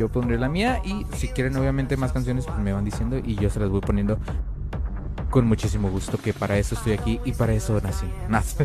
[0.00, 0.80] yo pondré la mía.
[0.82, 3.18] Y si quieren, obviamente, más canciones, pues me van diciendo.
[3.18, 4.18] Y yo se las voy poniendo
[5.28, 6.18] con muchísimo gusto.
[6.18, 8.06] Que para eso estoy aquí y para eso nací.
[8.28, 8.56] Nací.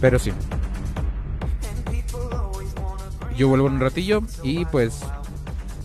[0.00, 0.32] Pero sí.
[3.36, 4.22] Yo vuelvo en un ratillo.
[4.42, 5.00] Y pues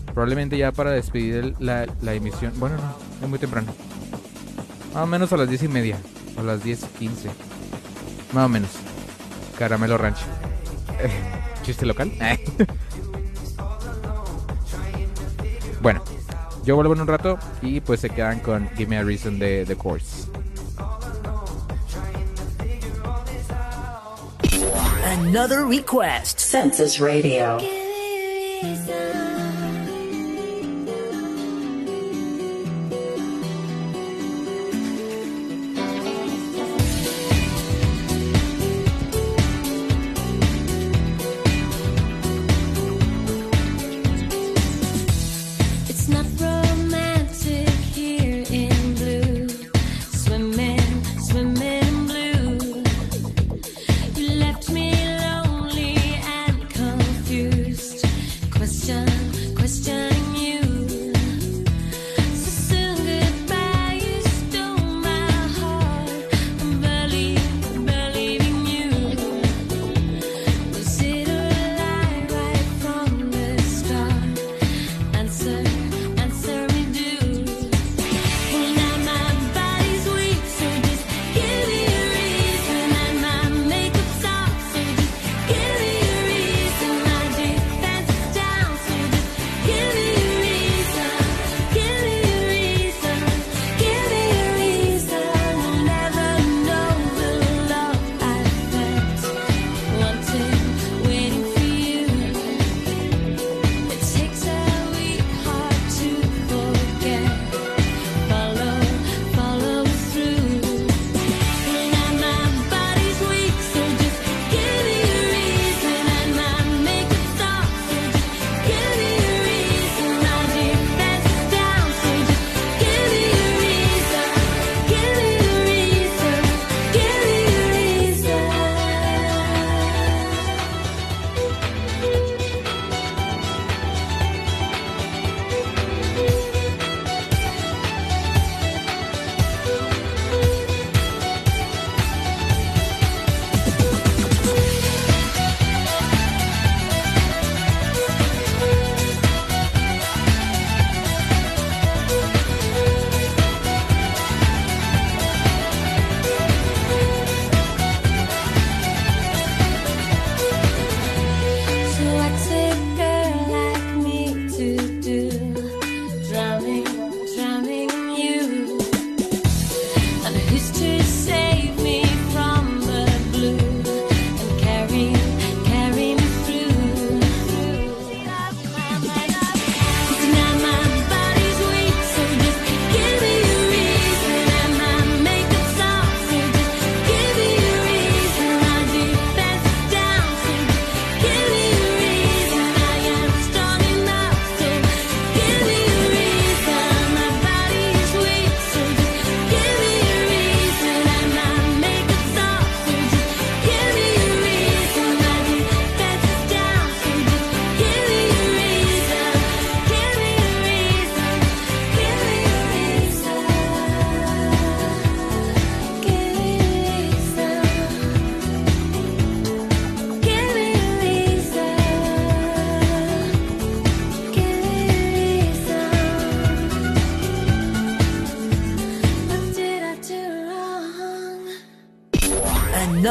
[0.06, 1.84] probablemente ya para despedir la,
[2.14, 2.54] emisión.
[2.56, 3.72] Bueno, no, es muy temprano.
[4.94, 5.98] Más o menos a las diez y media.
[6.38, 7.28] A las 10 15.
[8.32, 8.70] Más o menos.
[9.58, 10.18] Caramelo Ranch.
[11.64, 12.12] Eh, ¿Chiste local?
[15.80, 16.04] bueno,
[16.64, 19.64] yo vuelvo en un rato y pues se quedan con Give Me a Reason de
[19.66, 20.28] The Course.
[25.04, 26.38] Another request.
[26.38, 27.58] Census Radio.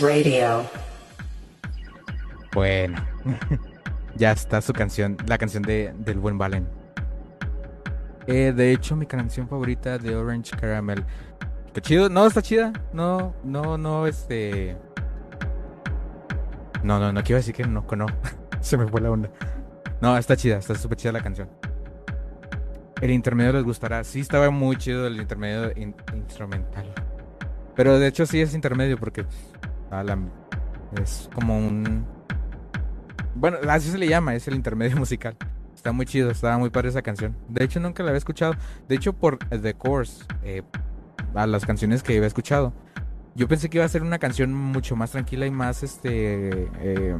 [0.00, 0.64] Radio.
[2.54, 2.98] Bueno,
[4.16, 6.68] ya está su canción, la canción de, del buen Valen.
[8.26, 11.04] Eh, de hecho, mi canción favorita de Orange Caramel.
[11.72, 12.72] Qué chido, no, está chida.
[12.92, 14.76] No, no, no, este.
[16.82, 18.06] No, no, no quiero decir que no, no.
[18.60, 19.30] Se me fue la onda.
[20.00, 21.48] No, está chida, está súper chida la canción.
[23.00, 24.02] El intermedio les gustará.
[24.04, 26.92] Sí, estaba muy chido el intermedio in- instrumental.
[27.76, 29.24] Pero de hecho sí es intermedio porque
[31.00, 32.06] es como un...
[33.34, 35.36] Bueno, así se le llama, es el intermedio musical.
[35.74, 37.36] Está muy chido, estaba muy padre esa canción.
[37.48, 38.54] De hecho nunca la había escuchado.
[38.88, 40.62] De hecho por The Course, eh,
[41.34, 42.72] a las canciones que había escuchado.
[43.34, 46.68] Yo pensé que iba a ser una canción mucho más tranquila y más, este...
[46.80, 47.16] eh,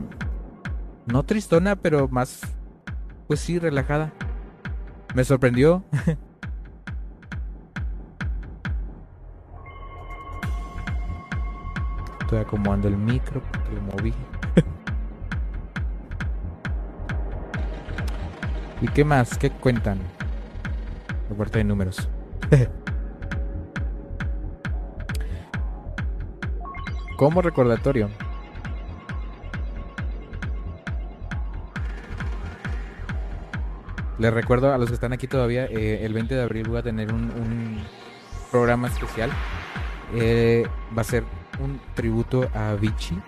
[1.07, 2.41] no tristona, pero más...
[3.29, 4.13] Pues sí, relajada.
[5.15, 5.85] Me sorprendió.
[12.29, 14.13] Estoy acomodando el micro porque lo moví.
[18.83, 19.39] ¿Y qué más?
[19.39, 19.99] ¿Qué cuentan?
[21.33, 22.07] Aparte de números.
[27.17, 28.11] Como recordatorio.
[34.19, 36.83] Les recuerdo a los que están aquí todavía, eh, el 20 de abril voy a
[36.83, 37.79] tener un, un
[38.51, 39.31] programa especial.
[40.13, 41.25] Eh, va a ser
[41.61, 43.19] un tributo a Vichy.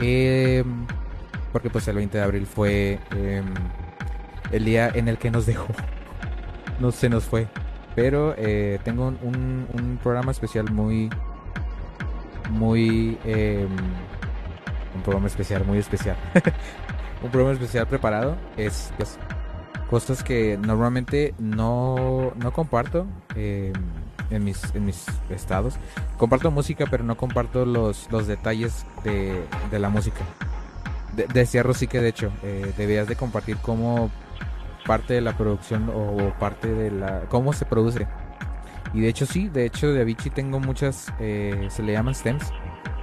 [0.00, 0.64] Eh,
[1.52, 3.42] porque pues el 20 de abril fue eh,
[4.50, 5.66] el día en el que nos dejó.
[6.80, 7.46] No se nos fue.
[7.94, 11.08] Pero eh, tengo un, un- programa especial muy...
[12.50, 13.16] Muy...
[13.24, 13.68] eh,
[14.96, 16.16] un programa especial, muy especial.
[17.22, 18.36] un programa especial preparado.
[18.56, 19.18] Es, es
[19.88, 23.06] cosas que normalmente no, no comparto
[24.30, 25.74] en, mis, en mis estados.
[26.18, 30.20] Comparto música, pero no comparto los, los detalles de, de la música.
[31.16, 34.10] De, decía Rosy que de hecho eh, debías de compartir cómo
[34.86, 37.20] parte de la producción o parte de la...
[37.30, 38.06] cómo se produce
[38.92, 42.52] Y de hecho sí, de hecho de Avicii tengo muchas, eh, se le llaman stems.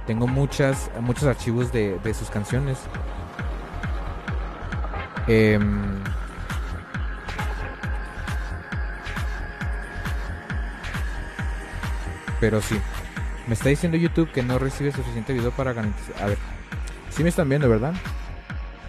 [0.06, 2.78] Tengo muchas, muchos archivos de, de sus canciones.
[5.28, 6.02] Em,
[12.42, 12.76] pero sí,
[13.46, 16.20] me está diciendo YouTube que no recibe suficiente video para garantizar.
[16.20, 16.38] A ver,
[17.08, 17.94] sí me están viendo, ¿verdad?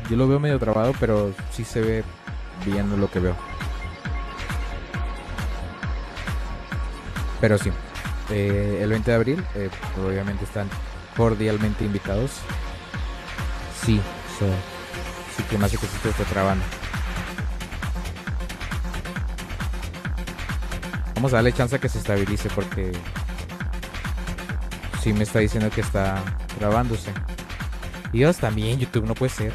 [0.10, 2.04] Yo lo veo medio trabado, pero sí se ve
[2.66, 3.36] bien lo que veo.
[7.40, 7.70] Pero sí,
[8.32, 9.70] eh, el 20 de abril, eh,
[10.04, 10.68] obviamente están
[11.16, 12.32] cordialmente invitados.
[13.86, 14.02] Sí,
[14.40, 14.48] so,
[15.38, 16.66] sí que más que sí está trabando.
[21.14, 22.92] Vamos a darle chance a que se estabilice porque
[25.04, 26.24] sí me está diciendo que está
[26.58, 27.12] grabándose.
[28.14, 29.54] Dios también, YouTube no puede ser.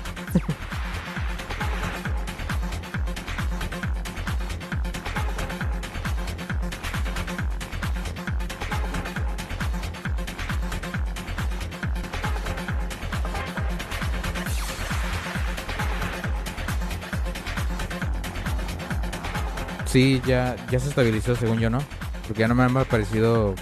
[19.86, 21.78] Sí, ya, ya se estabilizó según yo, ¿no?
[22.26, 23.54] Porque ya no me ha parecido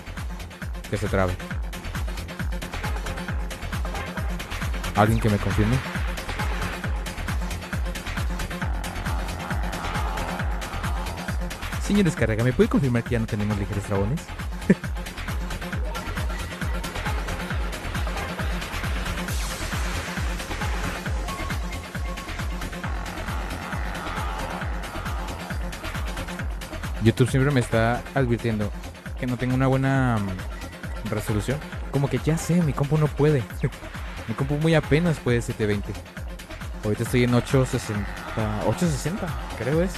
[0.90, 1.55] que se trabe.
[4.96, 5.76] ¿Alguien que me confirme?
[11.82, 14.20] Señor Descarga, ¿me puede confirmar que ya no tenemos ligeros dragones?
[27.04, 28.72] YouTube siempre me está advirtiendo
[29.20, 31.58] que no tengo una buena mm, resolución.
[31.92, 33.44] Como que ya sé, mi compu no puede.
[34.28, 35.92] mi compu muy apenas puede 720.
[36.84, 38.66] Ahorita estoy en 860.
[38.66, 39.26] 860,
[39.58, 39.92] creo es.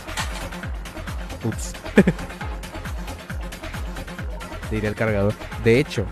[1.45, 1.73] Ups.
[4.71, 5.35] Diré el cargador.
[5.65, 6.05] De hecho,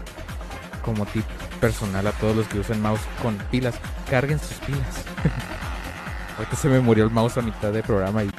[0.82, 1.24] como tip
[1.60, 3.74] personal a todos los que usan mouse con pilas,
[4.10, 5.05] carguen sus pilas.
[6.38, 8.30] Ahorita se me murió el mouse a mitad del programa y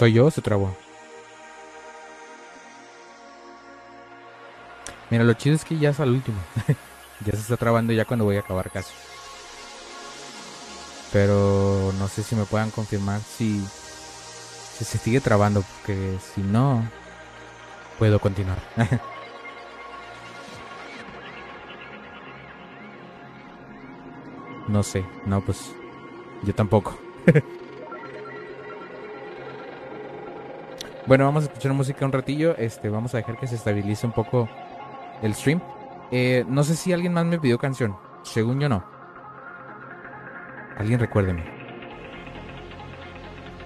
[0.00, 0.74] ¿Soy yo o se trabó?
[5.10, 6.38] Mira, lo chido es que ya es al último.
[7.26, 8.94] ya se está trabando ya cuando voy a acabar casi.
[11.12, 13.62] Pero no sé si me puedan confirmar si,
[14.78, 16.82] si se sigue trabando, porque si no,
[17.98, 18.56] puedo continuar.
[24.66, 25.58] no sé, no, pues
[26.42, 26.98] yo tampoco.
[31.10, 32.56] Bueno, vamos a escuchar música un ratillo.
[32.56, 34.48] Este, vamos a dejar que se estabilice un poco
[35.22, 35.60] el stream.
[36.12, 37.96] Eh, no sé si alguien más me pidió canción.
[38.22, 38.84] Según yo no.
[40.78, 41.42] Alguien recuérdeme.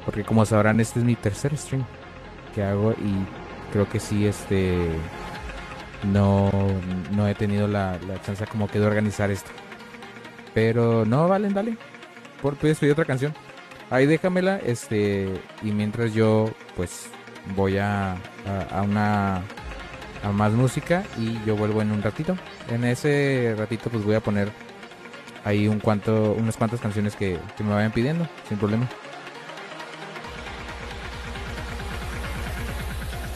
[0.07, 1.85] Porque como sabrán, este es mi tercer stream
[2.55, 3.27] que hago y
[3.75, 4.89] creo que sí, este,
[6.15, 6.51] no,
[7.11, 9.51] no he tenido la, la chance como que de organizar esto.
[10.55, 11.77] Pero no, valen, dale.
[12.41, 13.35] Por pedir otra canción.
[13.91, 17.11] Ahí déjamela, este, y mientras yo, pues,
[17.57, 18.17] voy a,
[18.71, 19.43] a, una
[20.23, 22.37] a más música y yo vuelvo en un ratito.
[22.69, 24.51] En ese ratito pues voy a poner
[25.45, 28.89] ahí un cuanto, unas cuantas canciones que, que me vayan pidiendo, sin problema.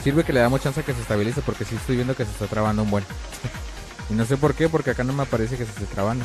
[0.03, 2.31] Sirve que le damos chance a que se estabilice porque sí estoy viendo que se
[2.31, 3.05] está trabando un buen.
[4.11, 6.25] y no sé por qué, porque acá no me aparece que se esté trabando.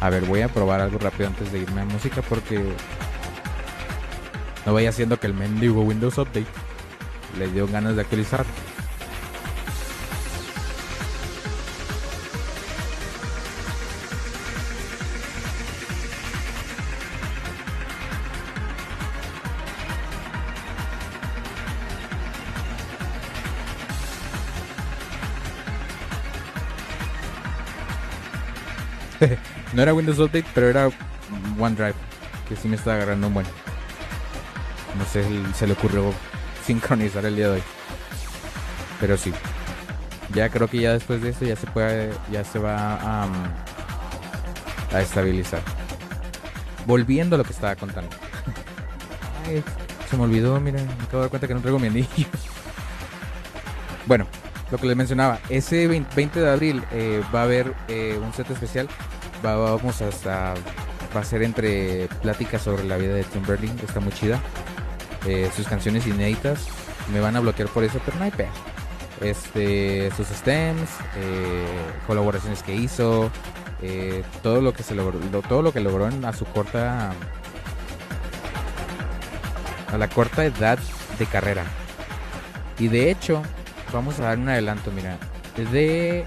[0.00, 2.62] A ver, voy a probar algo rápido antes de irme a música porque
[4.64, 6.46] no vaya haciendo que el mendigo Windows Update
[7.38, 8.44] le dio ganas de actualizar.
[29.78, 30.90] No era Windows Update, pero era
[31.56, 31.94] OneDrive,
[32.48, 33.46] que sí me está agarrando un buen.
[34.98, 36.12] No sé si se le ocurrió
[36.66, 37.62] sincronizar el día de hoy.
[38.98, 39.32] Pero sí.
[40.34, 43.28] Ya creo que ya después de esto ya se puede, ya se va
[44.92, 45.62] a, estabilizar.
[46.84, 48.10] Volviendo a lo que estaba contando.
[49.46, 49.62] Ay,
[50.10, 52.08] Se me olvidó, mira, me acabo de dar cuenta que no traigo mi anillo.
[54.06, 54.26] Bueno,
[54.72, 58.32] lo que les mencionaba, ese 20 20 de abril eh, va a haber eh, un
[58.32, 58.88] set especial.
[59.44, 60.54] Va, vamos hasta.
[61.16, 63.82] Va a ser entre pláticas sobre la vida de Timberlake.
[63.84, 64.40] Está muy chida.
[65.26, 66.66] Eh, sus canciones inéditas.
[67.12, 68.32] Me van a bloquear por eso, pero no hay.
[69.20, 71.66] Este, sus stems, eh,
[72.06, 73.30] colaboraciones que hizo,
[73.82, 77.10] eh, todo lo que se logró, lo- todo lo que logró en- a su corta,
[79.92, 80.78] a la corta edad
[81.18, 81.64] de carrera.
[82.78, 83.42] Y de hecho,
[83.92, 85.16] vamos a dar un adelanto, mira,
[85.56, 86.24] de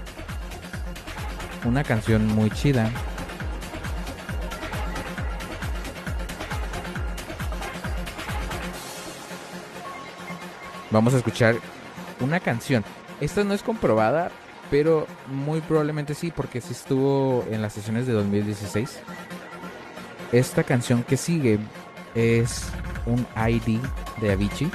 [1.64, 2.90] una canción muy chida.
[10.90, 11.56] Vamos a escuchar
[12.20, 12.84] una canción.
[13.20, 14.30] Esta no es comprobada,
[14.70, 19.00] pero muy probablemente sí, porque sí estuvo en las sesiones de 2016.
[20.32, 21.58] Esta canción que sigue
[22.14, 22.70] es
[23.06, 23.80] un ID
[24.20, 24.70] de Avicii.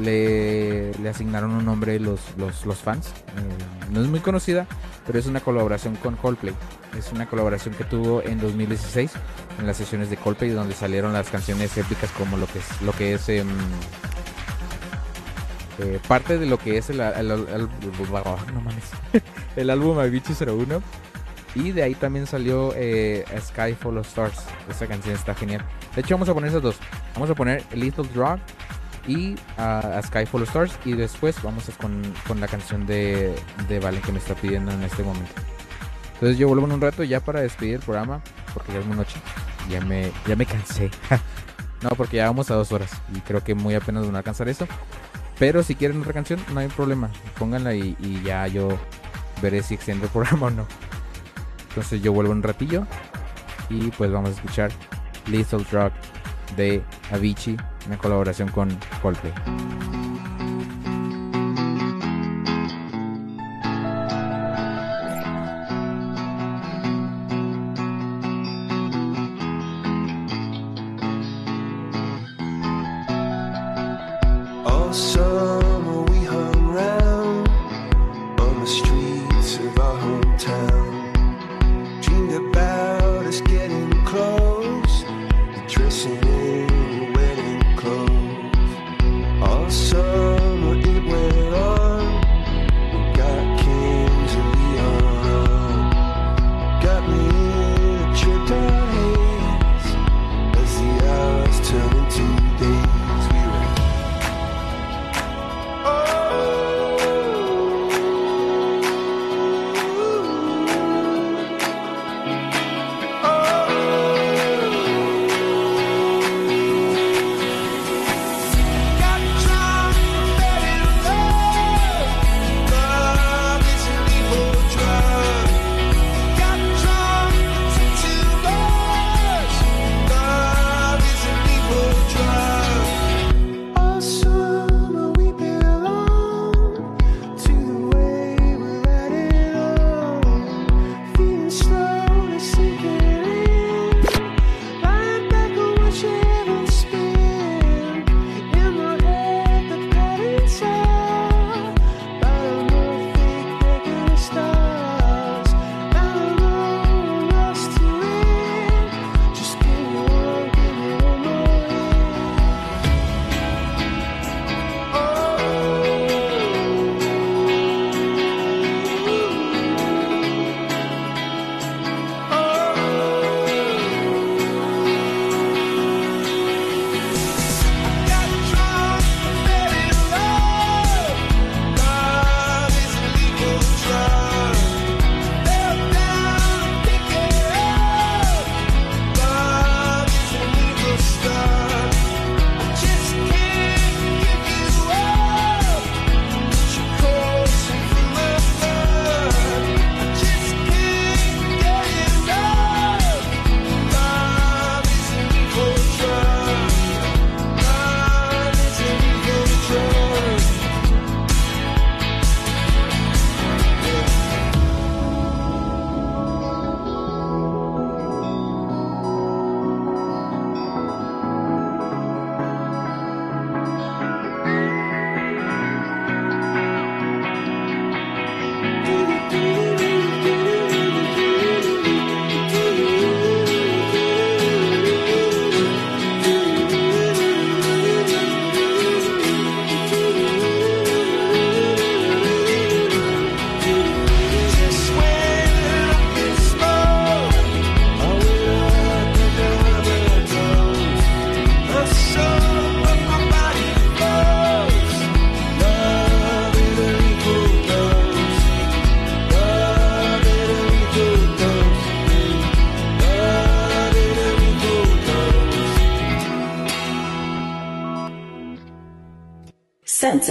[0.00, 3.08] Le, le asignaron un nombre los, los, fans.
[3.08, 4.66] Eh, no es muy conocida,
[5.06, 6.54] pero es una colaboración con Coldplay.
[6.98, 9.10] Es una colaboración que tuvo en 2016
[9.58, 12.92] en las sesiones de Coldplay, donde salieron las canciones épicas como lo que es, lo
[12.92, 13.48] que es em,
[15.78, 17.68] eh, parte de lo que es el, el- el-
[19.56, 20.82] el- álbum Avicii 01.
[21.54, 24.38] Y de ahí también salió eh, A Sky Full of Stars.
[24.70, 25.62] Esa canción está genial.
[25.94, 26.76] De hecho, vamos a poner esas dos.
[27.14, 28.38] Vamos a poner Little Drug
[29.06, 30.78] y ah, A Sky Full of Stars.
[30.84, 33.34] Y después vamos a con, con la canción de,
[33.68, 35.32] de Valen que me está pidiendo en este momento.
[36.14, 38.22] Entonces yo vuelvo en un rato ya para despedir el programa.
[38.54, 39.16] Porque ya es muy noche.
[39.68, 40.90] Ya me, ya me cansé.
[41.82, 42.90] no, porque ya vamos a dos horas.
[43.14, 44.66] Y creo que muy apenas van a alcanzar eso.
[45.38, 47.10] Pero si quieren otra canción, no hay problema.
[47.38, 48.68] Pónganla y, ya yo
[49.40, 50.66] veré si extiendo el programa o no.
[51.70, 52.86] Entonces yo vuelvo un ratillo.
[53.68, 54.70] Y pues vamos a escuchar
[55.26, 55.92] Lethal Drug
[56.56, 57.56] de Avicii.
[57.86, 58.68] Una colaboración con
[59.00, 59.32] Coldplay.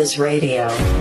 [0.01, 1.00] Census Radio.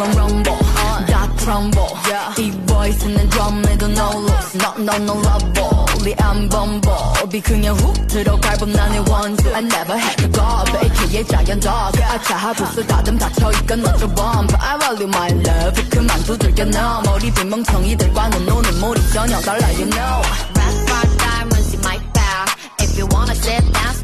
[0.00, 0.58] run rumble,
[1.06, 1.86] 다 crumble.
[2.38, 6.00] 이 voice는 drum에도 no loss, no no no rubble.
[6.00, 9.46] 우리 안 bumble, 그냥 훅 들어갈 법 나의 원수.
[9.54, 10.42] I never had to go,
[10.82, 12.02] AKA giant dog.
[12.02, 14.56] 아차 부스 다듬 닫혀있건 너저 bump.
[14.58, 17.02] I value my love, 그만 두들겨 넣어.
[17.02, 20.22] 머리 빈 멍청이들과는 노는 몰이 전혀 달라 you know.
[20.56, 22.48] Rock, rock, diamonds in my bag.
[22.80, 23.94] If you wanna sit down,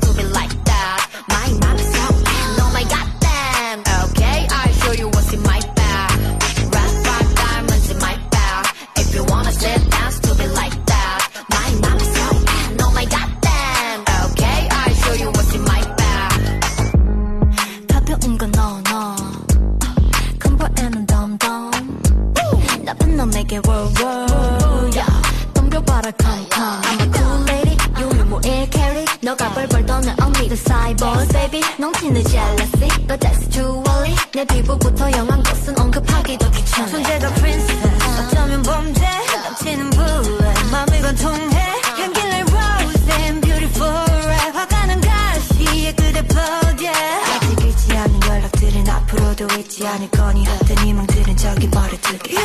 [30.97, 31.61] cyborg, baby.
[31.79, 32.89] 넘치는 jealousy.
[33.07, 34.15] But that's too early.
[34.33, 36.87] 내 피부부터 영한 것은 언급하기도 귀찮아.
[36.87, 38.29] 존재가 princess.
[38.29, 39.05] 어쩌면 범죄.
[39.43, 40.69] 넘치는 bullet.
[40.71, 41.57] 맘이 관통해.
[41.97, 44.51] 향기를 rose and beautiful red.
[44.57, 47.35] 화가는 가시에 그대 plug, yeah.
[47.35, 52.35] 아직 잊지 않은 연락들은 앞으로도 잊지 않을 거니 헛된 희망들은 저기 버려두게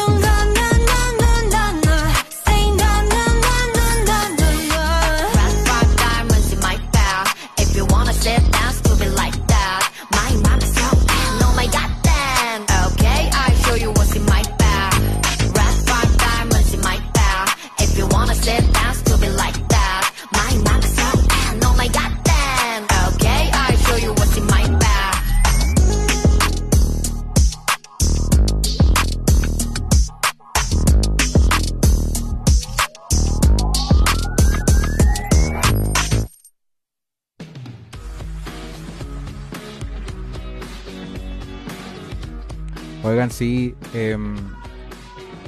[43.23, 44.35] Oigan, sí, em,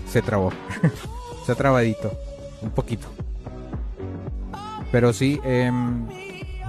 [0.09, 0.53] se trabó.
[1.45, 2.17] se ha trabadito.
[2.63, 3.09] Un poquito.
[4.93, 6.07] Pero sí, em,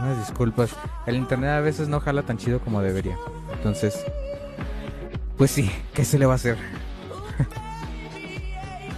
[0.01, 0.71] unas disculpas.
[1.05, 3.15] El internet a veces no jala tan chido como debería.
[3.53, 4.03] Entonces,
[5.37, 6.57] pues sí, ¿qué se le va a hacer?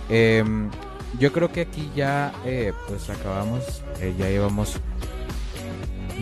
[0.10, 0.70] Em,
[1.20, 3.84] yo creo que aquí ya, eh, pues acabamos.
[4.00, 4.80] Eh, ya llevamos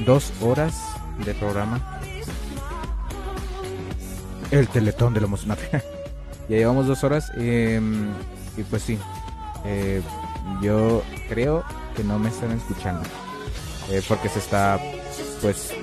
[0.03, 0.74] dos horas
[1.24, 1.94] de programa.
[4.51, 5.69] El teletón de lo emocionante.
[6.49, 7.31] ya llevamos dos horas.
[7.35, 8.11] em,
[8.57, 8.97] y pues sí.
[9.65, 10.01] eh,
[10.61, 11.63] yo creo
[11.95, 13.01] que no me están escuchando.
[13.89, 14.80] eh, porque se está,
[15.41, 15.73] pues.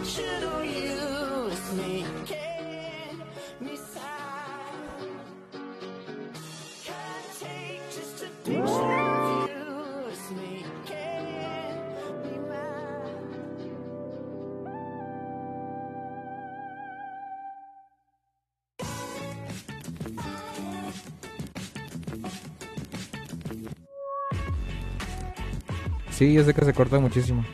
[26.13, 27.45] Sí, yo sé que se corta muchísimo.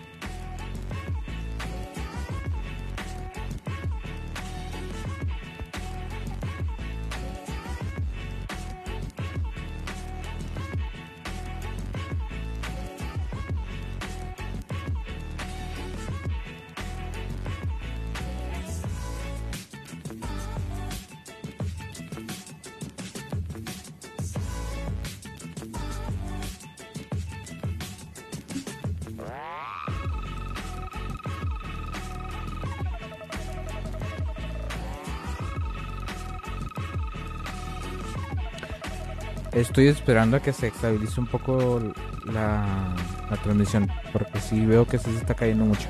[39.78, 41.80] Estoy esperando a que se estabilice un poco
[42.24, 42.96] la,
[43.30, 45.88] la transmisión, porque sí veo que se está cayendo mucho.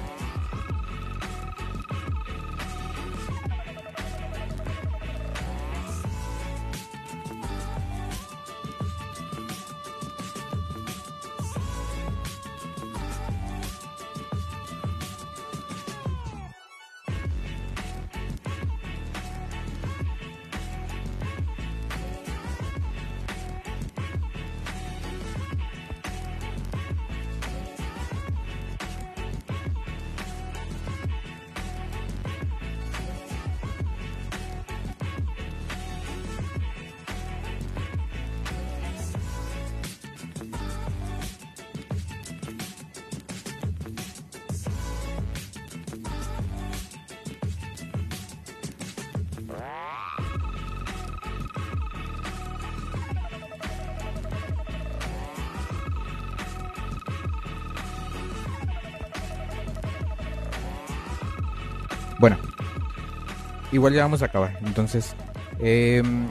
[63.88, 64.58] Igual ya vamos a acabar.
[64.64, 65.14] Entonces,
[65.60, 66.28] em,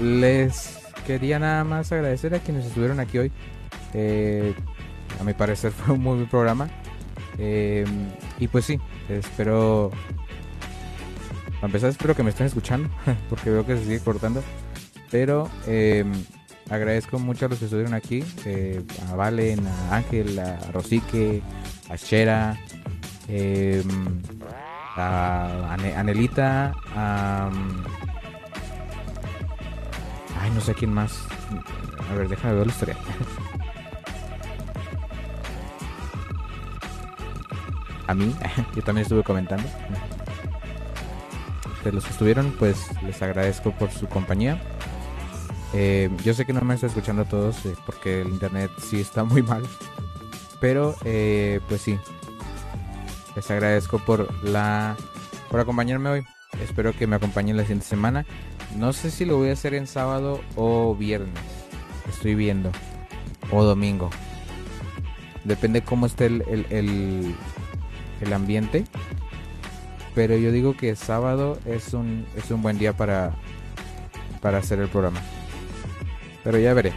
[0.00, 3.32] les quería nada más agradecer a quienes estuvieron aquí hoy.
[3.94, 4.54] Eh,
[5.20, 6.68] a mi parecer fue un muy buen programa.
[7.38, 8.08] Em,
[8.40, 9.90] y pues sí, espero.
[11.56, 12.90] Para empezar, espero que me estén escuchando,
[13.30, 14.42] porque veo que se sigue cortando.
[15.10, 16.12] Pero em,
[16.68, 21.40] agradezco mucho a los que estuvieron aquí: eh, a Valen, a Ángel, a Rosique,
[21.88, 22.58] a Shera,
[23.28, 23.84] em,
[24.96, 27.50] a Ane- Anelita, a.
[30.40, 31.24] Ay, no sé quién más.
[32.10, 32.96] A ver, déjame ver la historia.
[38.08, 38.32] A mí,
[38.76, 39.64] yo también estuve comentando.
[41.82, 44.60] De los que estuvieron, pues les agradezco por su compañía.
[45.72, 49.00] Eh, yo sé que no me está escuchando a todos eh, porque el internet sí
[49.00, 49.62] está muy mal.
[50.60, 51.98] Pero, eh, pues sí.
[53.36, 54.96] Les agradezco por la
[55.50, 56.24] por acompañarme hoy.
[56.62, 58.24] Espero que me acompañen la siguiente semana.
[58.76, 61.38] No sé si lo voy a hacer en sábado o viernes.
[62.08, 62.72] Estoy viendo.
[63.52, 64.10] O domingo.
[65.44, 67.34] Depende cómo esté el, el,
[68.20, 68.84] el, ambiente.
[70.14, 73.34] Pero yo digo que sábado es un, es un buen día para,
[74.40, 75.20] para hacer el programa.
[76.42, 76.92] Pero ya veré.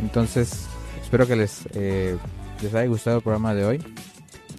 [0.00, 0.66] Entonces,
[1.02, 2.16] espero que les, eh,
[2.62, 3.97] les haya gustado el programa de hoy.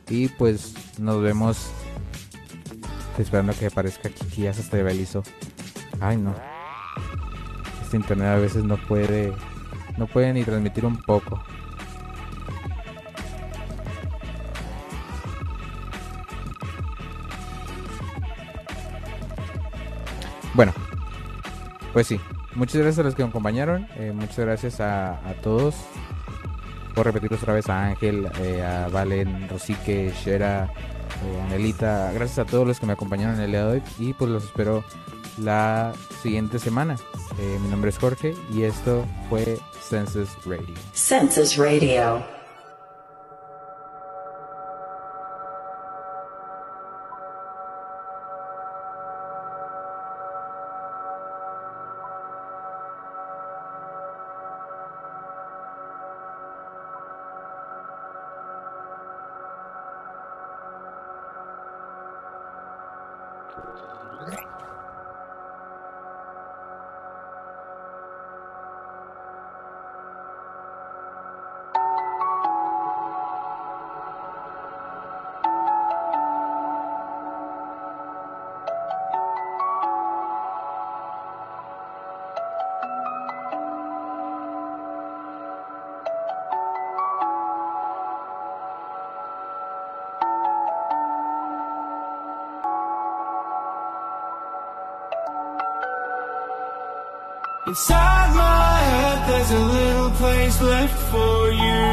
[0.10, 1.72] Y pues nos vemos.
[3.11, 4.44] Estoy esperando que aparezca Kiki.
[4.44, 5.23] Ya se estabilizó.
[5.99, 6.34] Ay, no.
[7.84, 9.34] Este internet a veces no puede.
[9.98, 11.41] No puede ni transmitir un poco.
[20.53, 20.73] Bueno,
[21.94, 22.19] pues sí.
[22.56, 23.88] Muchas gracias a los que me acompañaron.
[23.95, 25.76] eh, muchas gracias a, a todos.
[26.99, 32.11] Por repetir otra vez a Ángel, eh, a Valen, Rosique, Shera, eh, Anelita.
[32.11, 33.84] Gracias a todos los que me acompañaron el día de hoy.
[33.99, 34.84] Y pues los espero
[35.38, 36.97] la siguiente semana.
[37.39, 40.76] Eh, mi nombre es Jorge y esto fue Census Radio.
[40.93, 42.39] Census Radio.
[97.70, 101.86] Inside my head, there's a little place left for you.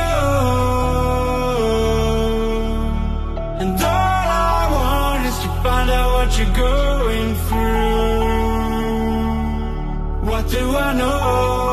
[3.61, 8.29] And all I want is to find out what you're going through.
[10.31, 11.64] What do I know?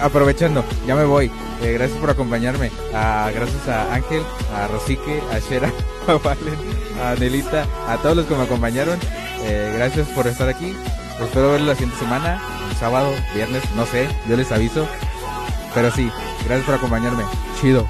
[0.00, 1.30] Aprovechando, ya me voy.
[1.62, 2.70] Eh, gracias por acompañarme.
[2.94, 4.22] Ah, gracias a Ángel,
[4.54, 5.72] a Rosique, a Shera,
[6.06, 6.54] a Valen,
[7.02, 8.98] a Nelita, a todos los que me acompañaron.
[9.42, 10.74] Eh, gracias por estar aquí.
[11.20, 12.40] Espero verlos la siguiente semana,
[12.78, 14.86] sábado, viernes, no sé, yo les aviso.
[15.74, 16.10] Pero sí,
[16.44, 17.24] gracias por acompañarme.
[17.60, 17.86] Chido.